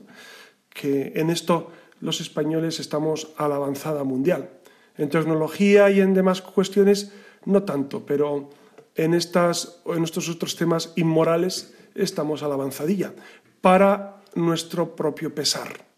Que 0.68 1.12
en 1.14 1.30
esto 1.30 1.70
los 2.00 2.20
españoles 2.20 2.80
estamos 2.80 3.32
a 3.36 3.48
la 3.48 3.56
avanzada 3.56 4.04
mundial. 4.04 4.57
En 4.98 5.08
tecnología 5.08 5.90
y 5.90 6.00
en 6.00 6.12
demás 6.12 6.42
cuestiones 6.42 7.12
no 7.44 7.62
tanto, 7.62 8.04
pero 8.04 8.50
en, 8.94 9.14
estas, 9.14 9.80
en 9.86 10.04
estos 10.04 10.28
otros 10.28 10.56
temas 10.56 10.92
inmorales 10.96 11.74
estamos 11.94 12.42
a 12.42 12.48
la 12.48 12.54
avanzadilla, 12.54 13.14
para 13.60 14.22
nuestro 14.34 14.94
propio 14.94 15.34
pesar. 15.34 15.88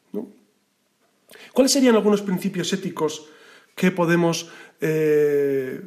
¿Cuáles 1.53 1.73
serían 1.73 1.97
algunos 1.97 2.23
principios 2.23 2.73
éticos 2.73 3.27
que 3.75 3.91
podemos 3.91 4.51
eh, 4.81 5.81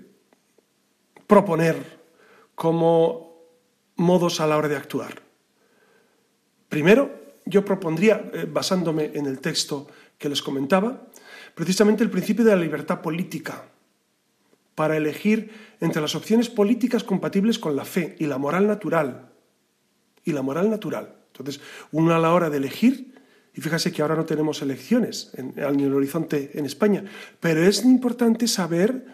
proponer 1.28 1.78
como 2.56 3.38
modos 3.96 4.40
a 4.40 4.48
la 4.48 4.58
hora 4.58 4.68
de 4.68 4.76
actuar? 4.76 5.22
Primero, 6.70 7.12
yo 7.46 7.64
propondría, 7.64 8.32
eh, 8.34 8.48
basándome 8.50 9.12
en 9.14 9.26
el 9.26 9.40
texto 9.40 9.88
que 10.18 10.30
les 10.30 10.42
comentaba, 10.42 11.08
precisamente 11.56 12.04
el 12.04 12.10
principio 12.10 12.44
de 12.44 12.56
la 12.56 12.62
libertad 12.62 13.02
política 13.02 13.66
para 14.76 14.98
elegir 14.98 15.52
entre 15.80 16.02
las 16.02 16.16
opciones 16.16 16.50
políticas 16.50 17.04
compatibles 17.04 17.60
con 17.60 17.76
la 17.76 17.86
fe 17.86 18.16
y 18.20 18.26
la 18.26 18.38
moral 18.38 18.68
natural. 18.68 19.30
Y 20.24 20.32
la 20.32 20.42
moral 20.42 20.70
natural. 20.70 21.16
Entonces, 21.28 21.62
uno 21.92 22.14
a 22.14 22.20
la 22.20 22.34
hora 22.34 22.50
de 22.50 22.58
elegir, 22.58 23.14
y 23.54 23.62
fíjese 23.62 23.92
que 23.92 24.02
ahora 24.02 24.16
no 24.16 24.26
tenemos 24.26 24.62
elecciones 24.62 25.32
en, 25.34 25.54
en 25.58 25.80
el 25.80 25.94
horizonte 25.94 26.52
en 26.54 26.66
España, 26.66 27.04
pero 27.40 27.64
es 27.64 27.84
importante 27.84 28.48
saber 28.48 29.06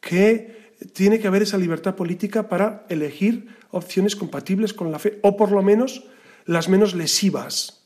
que 0.00 0.72
tiene 0.92 1.18
que 1.18 1.26
haber 1.26 1.42
esa 1.42 1.58
libertad 1.58 1.96
política 1.96 2.48
para 2.48 2.86
elegir 2.88 3.48
opciones 3.70 4.14
compatibles 4.14 4.72
con 4.72 4.92
la 4.92 4.98
fe, 4.98 5.18
o 5.22 5.36
por 5.36 5.50
lo 5.50 5.62
menos 5.62 6.04
las 6.44 6.68
menos 6.68 6.94
lesivas 6.94 7.84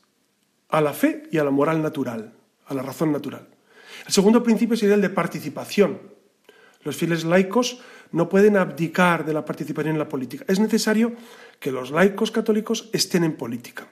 a 0.69 0.81
la 0.81 0.93
fe 0.93 1.23
y 1.31 1.37
a 1.37 1.43
la 1.43 1.51
moral 1.51 1.81
natural, 1.81 2.33
a 2.65 2.73
la 2.73 2.81
razón 2.81 3.11
natural. 3.11 3.47
El 4.05 4.13
segundo 4.13 4.43
principio 4.43 4.75
sería 4.75 4.95
el 4.95 5.01
de 5.01 5.09
participación. 5.09 5.99
Los 6.83 6.97
fieles 6.97 7.23
laicos 7.23 7.79
no 8.11 8.29
pueden 8.29 8.57
abdicar 8.57 9.25
de 9.25 9.33
la 9.33 9.45
participación 9.45 9.95
en 9.95 9.99
la 9.99 10.09
política. 10.09 10.45
Es 10.47 10.59
necesario 10.59 11.13
que 11.59 11.71
los 11.71 11.91
laicos 11.91 12.31
católicos 12.31 12.89
estén 12.93 13.23
en 13.23 13.35
política. 13.35 13.87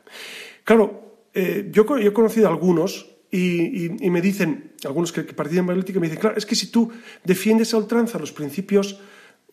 Claro, 0.64 1.18
eh, 1.34 1.70
yo, 1.72 1.86
he 1.98 2.14
conocido 2.14 2.48
a 2.48 2.52
algunos 2.52 3.08
y, 3.32 3.90
me 4.10 4.22
dicen, 4.22 4.74
algunos 4.84 5.14
que, 5.14 5.24
participan 5.24 5.70
en 5.70 5.76
política, 5.76 6.00
me 6.00 6.08
dicen, 6.08 6.20
claro, 6.20 6.38
es 6.38 6.46
que 6.46 6.56
si 6.56 6.68
tú 6.68 6.92
defiendes 7.24 7.74
a 7.74 7.78
ultranza 7.78 8.20
los 8.20 8.34
principios 8.34 9.00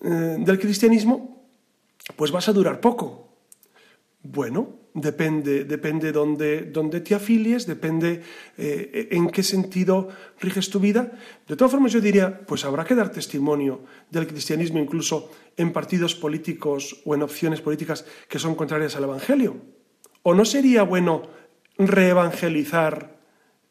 eh, 0.01 0.37
del 0.39 0.59
cristianismo, 0.59 1.47
pues 2.17 2.33
vas 2.33 2.49
a 2.49 2.53
durar 2.53 2.81
poco. 2.81 3.37
Bueno, 4.23 4.88
depende, 5.01 5.65
depende 5.65 6.13
dónde, 6.13 7.01
te 7.01 7.15
afilies, 7.15 7.67
depende 7.67 8.23
eh, 8.57 9.09
en 9.13 9.31
qué 9.31 9.43
sentido 9.43 10.09
riges 10.41 10.71
tu 10.71 10.81
vida. 10.81 11.13
De 11.47 11.57
todas 11.57 11.73
formas, 11.73 11.93
yo 11.93 12.01
diría, 12.01 12.41
pues 12.47 12.65
habrá 12.65 12.85
que 12.85 12.95
dar 12.95 13.11
testimonio 13.11 13.85
del 14.11 14.27
cristianismo 14.27 14.79
incluso 14.79 15.31
en 15.57 15.73
partidos 15.73 16.15
políticos 16.15 17.01
o 17.05 17.15
en 17.15 17.23
opciones 17.23 17.61
políticas 17.61 18.05
que 18.29 18.39
son 18.39 18.55
contrarias 18.55 18.97
al 18.97 19.05
Evangelio. 19.05 19.57
¿O 20.23 20.35
no 20.35 20.45
sería 20.45 20.83
bueno 20.83 21.23
reevangelizar 21.79 23.19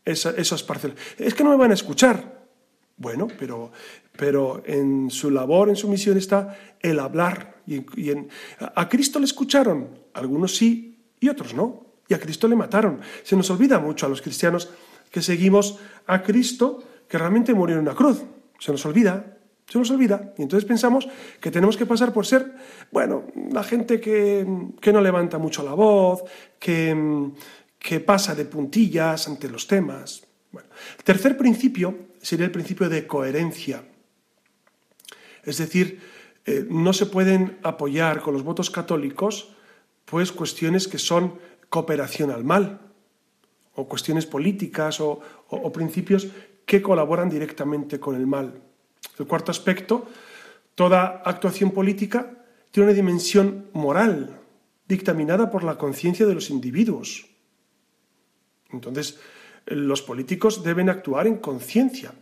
esas 0.05 0.63
parcelas? 0.63 0.97
Es 1.17 1.34
que 1.34 1.43
no 1.43 1.51
me 1.51 1.57
van 1.57 1.71
a 1.71 1.75
escuchar. 1.75 2.38
Bueno, 2.97 3.28
pero, 3.38 3.71
pero 4.17 4.63
en 4.65 5.11
su 5.11 5.30
labor, 5.30 5.69
en 5.69 5.75
su 5.75 5.88
misión 5.88 6.17
está 6.17 6.57
el 6.82 6.99
hablar. 6.99 7.61
Y, 7.67 7.84
a 8.59 8.89
Cristo 8.89 9.19
le 9.19 9.25
escucharon, 9.25 9.89
algunos 10.13 10.55
sí 10.55 10.86
y 11.20 11.30
otros 11.30 11.53
no. 11.53 11.86
Y 12.07 12.13
a 12.13 12.20
Cristo 12.20 12.47
le 12.47 12.55
mataron. 12.55 13.01
Se 13.24 13.36
nos 13.36 13.49
olvida 13.49 13.80
mucho 13.80 14.05
a 14.05 14.09
los 14.09 14.22
cristianos 14.22 14.70
que 15.11 15.22
seguimos 15.22 15.80
a 16.05 16.22
Cristo 16.24 16.84
que 17.07 17.18
realmente 17.18 17.53
murió 17.53 17.76
en 17.76 17.82
una 17.82 17.95
cruz. 17.95 18.24
Se 18.59 18.72
nos 18.72 18.86
olvida, 18.86 19.38
se 19.68 19.78
nos 19.78 19.91
olvida. 19.91 20.34
Y 20.38 20.43
entonces 20.43 20.68
pensamos 20.68 21.07
que 21.39 21.51
tenemos 21.51 21.78
que 21.78 21.86
pasar 21.86 22.13
por 22.13 22.26
ser, 22.26 22.53
bueno, 22.91 23.26
la 23.51 23.63
gente 23.63 23.99
que, 23.99 24.45
que 24.80 24.93
no 24.93 25.01
levanta 25.01 25.38
mucho 25.38 25.63
la 25.63 25.74
voz, 25.74 26.24
que, 26.59 27.32
que 27.78 27.99
pasa 27.99 28.36
de 28.36 28.45
puntillas 28.45 29.28
ante 29.28 29.49
los 29.49 29.68
temas. 29.68 30.24
El 30.53 31.03
tercer 31.03 31.38
principio 31.38 32.07
sería 32.22 32.45
el 32.45 32.51
principio 32.51 32.89
de 32.89 33.05
coherencia. 33.05 33.84
Es 35.43 35.57
decir, 35.57 36.01
eh, 36.45 36.65
no 36.70 36.93
se 36.93 37.05
pueden 37.05 37.57
apoyar 37.63 38.22
con 38.22 38.34
los 38.34 38.43
votos 38.43 38.70
católicos 38.70 39.55
pues 40.09 40.31
cuestiones 40.31 40.87
que 40.87 40.97
son 40.97 41.35
cooperación 41.69 42.31
al 42.31 42.43
mal 42.43 42.79
o 43.75 43.87
cuestiones 43.87 44.25
políticas 44.25 44.99
o, 45.01 45.19
principios 45.73 46.27
que 46.65 46.81
colaboran 46.81 47.29
directamente 47.29 47.99
con 47.99 48.15
el 48.15 48.25
mal. 48.25 48.55
El 49.19 49.27
cuarto 49.27 49.51
aspecto, 49.51 50.07
toda 50.75 51.21
actuación 51.25 51.71
política 51.71 52.45
tiene 52.71 52.89
una 52.89 52.95
dimensión 52.95 53.67
moral 53.73 54.39
dictaminada 54.87 55.51
por 55.51 55.63
la 55.63 55.77
conciencia 55.77 56.25
de 56.25 56.33
los 56.33 56.49
individuos. 56.49 57.27
Entonces, 58.71 59.19
los 59.65 60.01
políticos 60.01 60.63
deben 60.63 60.89
actuar 60.89 61.27
en 61.27 61.37
conciencia. 61.37 62.13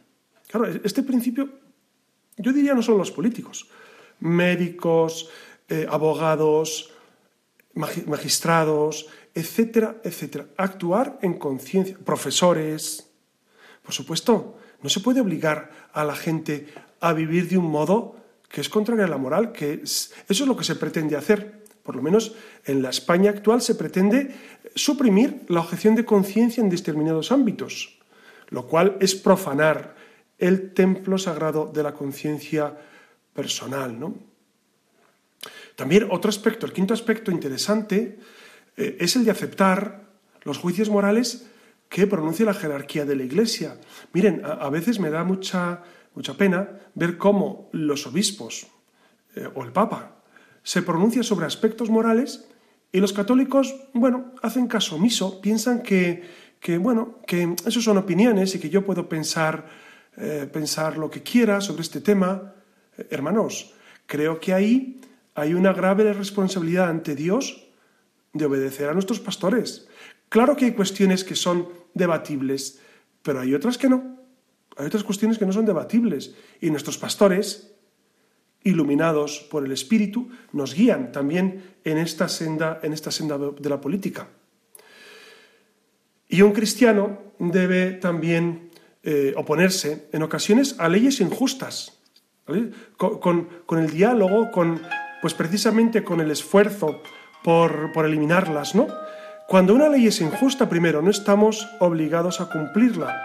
Claro, 0.48 0.68
este 0.84 1.04
principio, 1.04 1.50
yo 2.38 2.52
diría 2.52 2.74
no 2.74 2.82
solo 2.82 2.98
los 2.98 3.12
políticos, 3.12 3.70
médicos, 4.20 5.30
eh, 5.70 5.86
abogados, 5.90 6.95
magistrados, 7.76 9.08
etcétera, 9.34 9.98
etcétera. 10.04 10.48
Actuar 10.58 11.20
en 11.22 11.36
conciencia, 11.36 11.98
profesores. 12.04 13.08
Por 13.84 13.94
supuesto, 13.94 14.58
no 14.82 14.90
se 14.90 15.02
puede 15.02 15.22
obligar 15.22 15.90
a 15.94 16.04
la 16.04 16.16
gente 16.16 16.68
a 17.02 17.14
vivir 17.14 17.48
de 17.50 17.58
un 17.58 17.70
modo 17.70 18.16
que 18.50 18.62
es 18.62 18.70
contrario 18.70 19.04
a 19.04 19.08
la 19.08 19.18
moral, 19.18 19.52
que 19.52 19.82
eso 19.84 20.14
es 20.28 20.40
lo 20.40 20.56
que 20.56 20.64
se 20.64 20.76
pretende 20.76 21.16
hacer. 21.16 21.66
Por 21.84 21.96
lo 21.96 22.02
menos 22.02 22.34
en 22.66 22.82
la 22.82 22.90
España 22.90 23.30
actual 23.30 23.62
se 23.62 23.76
pretende 23.76 24.34
suprimir 24.74 25.44
la 25.50 25.60
objeción 25.60 25.96
de 25.96 26.06
conciencia 26.06 26.64
en 26.64 26.70
determinados 26.70 27.32
ámbitos, 27.32 28.00
lo 28.50 28.66
cual 28.68 28.98
es 29.02 29.14
profanar 29.16 29.96
el 30.40 30.74
templo 30.74 31.18
sagrado 31.18 31.70
de 31.72 31.84
la 31.84 31.94
conciencia 31.94 32.76
personal. 33.34 34.00
¿no? 34.00 34.16
También 35.76 36.08
otro 36.10 36.30
aspecto, 36.30 36.66
el 36.66 36.74
quinto 36.74 36.94
aspecto 36.94 37.32
interesante, 37.32 38.20
eh, 38.78 38.98
es 39.00 39.16
el 39.16 39.26
de 39.26 39.32
aceptar 39.32 40.06
los 40.44 40.58
juicios 40.58 40.90
morales 40.90 41.48
que 41.90 42.08
pronuncia 42.08 42.46
la 42.46 42.54
jerarquía 42.54 43.06
de 43.06 43.16
la 43.16 43.24
Iglesia. 43.24 43.78
Miren, 44.14 44.42
a, 44.44 44.70
veces 44.70 45.00
me 45.00 45.10
da 45.10 45.24
mucha, 45.24 45.84
mucha 46.14 46.36
pena 46.36 46.80
ver 46.94 47.18
cómo 47.18 47.70
los 47.74 48.08
obispos 48.08 48.68
eh, 49.36 49.48
o 49.54 49.64
el 49.64 49.72
Papa 49.72 50.16
se 50.64 50.82
pronuncia 50.82 51.24
sobre 51.24 51.46
aspectos 51.46 51.90
morales 51.90 52.48
y 52.92 53.00
los 53.00 53.14
católicos, 53.14 53.76
bueno, 53.94 54.34
hacen 54.42 54.68
caso 54.68 54.96
omiso, 54.96 55.42
piensan 55.42 55.84
que, 55.84 56.24
que 56.60 56.78
bueno, 56.78 57.20
que 57.28 57.56
eso 57.66 57.82
son 57.82 57.98
opiniones 57.98 58.56
y 58.56 58.60
que 58.60 58.70
yo 58.70 58.86
puedo 58.86 59.08
pensar, 59.08 59.66
eh, 60.18 60.50
pensar 60.52 60.98
lo 60.98 61.10
que 61.10 61.22
quiera 61.22 61.62
sobre 61.62 61.82
este 61.82 62.02
tema. 62.02 62.56
Hermanos, 63.10 63.74
creo 64.08 64.40
que 64.40 64.54
ahí 64.54 65.02
hay 65.36 65.54
una 65.54 65.74
grave 65.74 66.12
responsabilidad 66.14 66.90
ante 66.90 67.14
Dios 67.14 67.68
de 68.34 68.46
obedecer 68.46 68.90
a 68.90 68.94
nuestros 68.94 69.20
pastores. 69.20 69.88
Claro 70.30 70.56
que 70.56 70.66
hay 70.66 70.72
cuestiones 70.72 71.24
que 71.24 71.36
son 71.36 71.70
debatibles, 71.94 72.82
pero 73.22 73.42
hay 73.42 73.54
otras 73.54 73.78
que 73.78 73.90
no. 73.90 74.18
Hay 74.78 74.88
otras 74.88 75.04
cuestiones 75.04 75.38
que 75.38 75.46
no 75.46 75.52
son 75.54 75.66
debatibles. 75.66 76.36
Y 76.62 76.70
nuestros 76.70 76.98
pastores, 76.98 77.74
iluminados 78.64 79.40
por 79.52 79.66
el 79.66 79.72
Espíritu, 79.72 80.30
nos 80.54 80.74
guían 80.74 81.12
también 81.12 81.76
en 81.84 81.98
esta 81.98 82.28
senda, 82.28 82.80
en 82.82 82.94
esta 82.94 83.12
senda 83.12 83.38
de 83.38 83.70
la 83.70 83.80
política. 83.80 84.28
Y 86.28 86.42
un 86.42 86.54
cristiano 86.54 87.20
debe 87.40 87.92
también 87.92 88.72
eh, 89.04 89.34
oponerse 89.38 90.08
en 90.12 90.24
ocasiones 90.24 90.76
a 90.80 90.90
leyes 90.90 91.20
injustas, 91.22 92.00
con, 92.98 93.50
con, 93.66 93.80
el 93.80 93.90
diálogo, 93.90 94.52
con, 94.52 94.82
pues 95.22 95.34
precisamente 95.34 96.04
con 96.04 96.22
el 96.22 96.32
esfuerzo 96.32 97.02
por, 97.44 97.92
por 97.92 98.06
eliminarlas, 98.06 98.76
¿no? 98.76 98.88
Cuando 99.48 99.76
una 99.76 99.90
ley 99.90 100.08
es 100.08 100.22
injusta, 100.22 100.68
primero, 100.68 101.04
no 101.04 101.12
estamos 101.12 101.70
obligados 101.80 102.42
a 102.42 102.50
cumplirla, 102.50 103.16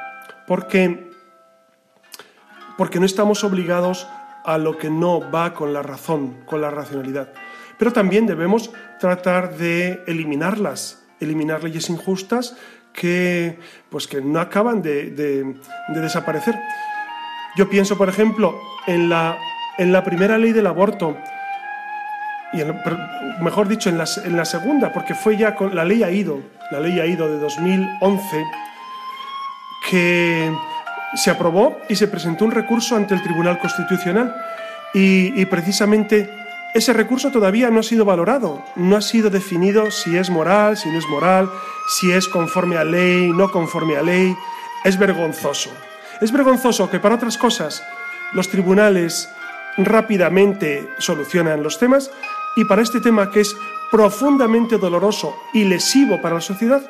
porque, 0.46 1.10
porque 2.76 3.00
no 3.00 3.06
estamos 3.06 3.42
obligados 3.42 4.06
a 4.44 4.58
lo 4.58 4.76
que 4.76 4.90
no 4.90 5.30
va 5.30 5.54
con 5.54 5.72
la 5.72 5.82
razón, 5.82 6.42
con 6.44 6.60
la 6.60 6.70
racionalidad. 6.70 7.32
Pero 7.78 7.92
también 7.92 8.26
debemos 8.26 8.70
tratar 8.98 9.56
de 9.56 10.02
eliminarlas, 10.06 11.02
eliminar 11.20 11.64
leyes 11.64 11.88
injustas 11.88 12.54
que, 12.92 13.58
pues 13.88 14.06
que 14.06 14.20
no 14.20 14.40
acaban 14.40 14.82
de, 14.82 15.10
desaparecer. 15.88 16.58
Yo 17.56 17.70
pienso, 17.70 17.96
por 17.96 18.10
ejemplo, 18.10 18.60
en 18.86 19.08
la, 19.08 19.38
en 19.78 19.92
la 19.92 20.04
primera 20.04 20.36
ley 20.36 20.52
del 20.52 20.66
aborto, 20.66 21.16
y 22.52 22.62
mejor 23.42 23.68
dicho, 23.68 23.88
en 23.88 23.98
la, 23.98 24.04
en 24.24 24.36
la, 24.36 24.44
segunda, 24.44 24.92
porque 24.92 25.14
fue 25.14 25.36
ya 25.36 25.54
con 25.54 25.74
la 25.74 25.84
ley 25.84 26.02
AIDO, 26.02 26.40
la 26.70 26.80
ley 26.80 26.98
AIDO 26.98 27.28
de 27.28 27.38
2011, 27.38 28.44
que 29.88 30.52
se 31.14 31.30
aprobó 31.30 31.78
y 31.88 31.96
se 31.96 32.08
presentó 32.08 32.44
un 32.44 32.50
recurso 32.50 32.96
ante 32.96 33.14
el 33.14 33.22
Tribunal 33.22 33.58
Constitucional 33.58 34.34
y, 34.94 35.40
y 35.40 35.44
precisamente 35.46 36.28
ese 36.74 36.92
recurso 36.92 37.30
todavía 37.30 37.70
no 37.70 37.80
ha 37.80 37.82
sido 37.82 38.04
valorado, 38.04 38.64
no 38.76 38.96
ha 38.96 39.00
sido 39.00 39.28
definido 39.28 39.90
si 39.90 40.16
es 40.16 40.30
moral, 40.30 40.76
si 40.76 40.88
no 40.88 40.98
es 40.98 41.06
moral, 41.08 41.50
si 41.88 42.12
es 42.12 42.28
conforme 42.28 42.76
a 42.76 42.84
ley, 42.84 43.32
no 43.32 43.50
conforme 43.50 43.96
a 43.96 44.02
ley. 44.02 44.36
Es 44.84 44.96
vergonzoso. 44.96 45.70
Es 46.20 46.30
vergonzoso 46.30 46.88
que 46.88 47.00
para 47.00 47.16
otras 47.16 47.36
cosas 47.36 47.82
los 48.32 48.48
tribunales 48.48 49.28
rápidamente 49.76 50.88
solucionan 50.98 51.62
los 51.62 51.78
temas 51.78 52.10
y 52.60 52.64
para 52.66 52.82
este 52.82 53.00
tema 53.00 53.30
que 53.30 53.40
es 53.40 53.56
profundamente 53.90 54.76
doloroso 54.76 55.34
y 55.54 55.64
lesivo 55.64 56.20
para 56.20 56.34
la 56.34 56.40
sociedad, 56.42 56.82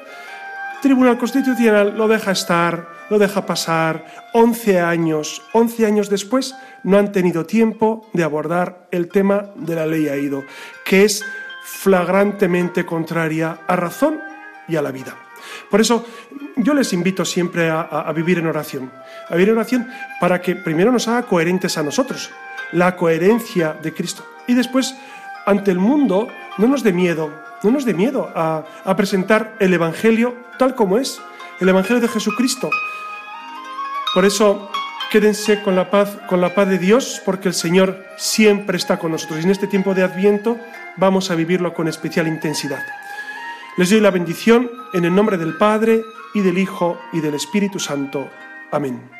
Tribunal 0.83 1.17
Constitucional 1.17 1.97
lo 1.97 2.09
deja 2.09 2.33
estar, 2.33 2.89
lo 3.09 3.21
deja 3.21 3.47
pasar 3.47 4.05
11 4.33 4.81
años, 4.81 5.43
11 5.53 5.87
años 5.87 6.11
después 6.11 6.57
no 6.83 6.99
han 6.99 7.13
tenido 7.13 7.47
tiempo 7.47 8.09
de 8.15 8.25
abordar 8.25 8.89
el 8.91 9.09
tema 9.09 9.51
de 9.55 9.77
la 9.77 9.87
ley 9.87 10.09
AIDO, 10.09 10.45
que 10.85 11.05
es 11.05 11.25
flagrantemente 11.63 12.85
contraria 12.85 13.59
a 13.69 13.77
razón 13.77 14.19
y 14.67 14.75
a 14.75 14.83
la 14.83 14.91
vida. 14.91 15.15
Por 15.71 15.81
eso 15.81 16.05
yo 16.57 16.75
les 16.75 16.93
invito 16.93 17.25
siempre 17.25 17.71
a, 17.71 17.83
a, 17.83 18.13
vivir 18.13 18.39
en 18.39 18.49
oración, 18.49 18.91
a 19.29 19.35
vivir 19.35 19.51
en 19.51 19.57
oración 19.57 19.89
para 20.19 20.41
que 20.41 20.57
primero 20.57 20.91
nos 20.91 21.07
haga 21.07 21.23
coherentes 21.23 21.79
a 21.79 21.85
nosotros, 21.85 22.31
la 22.73 22.97
coherencia 22.97 23.75
de 23.75 23.95
Cristo, 23.95 24.27
y 24.49 24.55
después 24.55 24.97
ante 25.47 25.71
el 25.71 25.79
mundo 25.79 26.29
no 26.59 26.67
nos 26.67 26.83
dé 26.83 26.93
miedo, 26.93 27.31
no 27.63 27.71
nos 27.71 27.85
dé 27.85 27.95
miedo 27.95 28.31
a, 28.35 28.65
a 28.85 28.97
presentar 28.97 29.57
el 29.61 29.73
Evangelio 29.75 30.35
tal 30.59 30.75
como 30.75 30.99
es, 30.99 31.21
el 31.61 31.69
Evangelio 31.69 32.01
de 32.01 32.09
Jesucristo. 32.09 32.71
Por 34.15 34.25
eso 34.25 34.71
quédense 35.11 35.63
con 35.63 35.75
la 35.75 35.91
paz, 35.91 36.19
con 36.29 36.41
la 36.41 36.55
paz 36.55 36.69
de 36.69 36.79
Dios, 36.79 37.21
porque 37.25 37.49
el 37.49 37.55
Señor 37.55 38.05
siempre 38.17 38.77
está 38.77 38.99
con 38.99 39.13
nosotros. 39.13 39.41
Y 39.41 39.45
en 39.45 39.51
este 39.51 39.67
tiempo 39.67 39.95
de 39.95 40.03
Adviento 40.03 40.59
vamos 40.97 41.31
a 41.31 41.35
vivirlo 41.35 41.75
con 41.75 41.89
especial 41.89 42.29
intensidad. 42.29 42.85
Les 43.77 43.91
doy 43.91 44.01
la 44.01 44.11
bendición 44.11 44.71
en 44.93 45.05
el 45.05 45.15
nombre 45.15 45.37
del 45.37 45.57
Padre 45.57 46.03
y 46.35 46.41
del 46.41 46.59
Hijo 46.59 46.99
y 47.13 47.21
del 47.21 47.35
Espíritu 47.35 47.79
Santo. 47.79 48.29
Amén. 48.71 49.20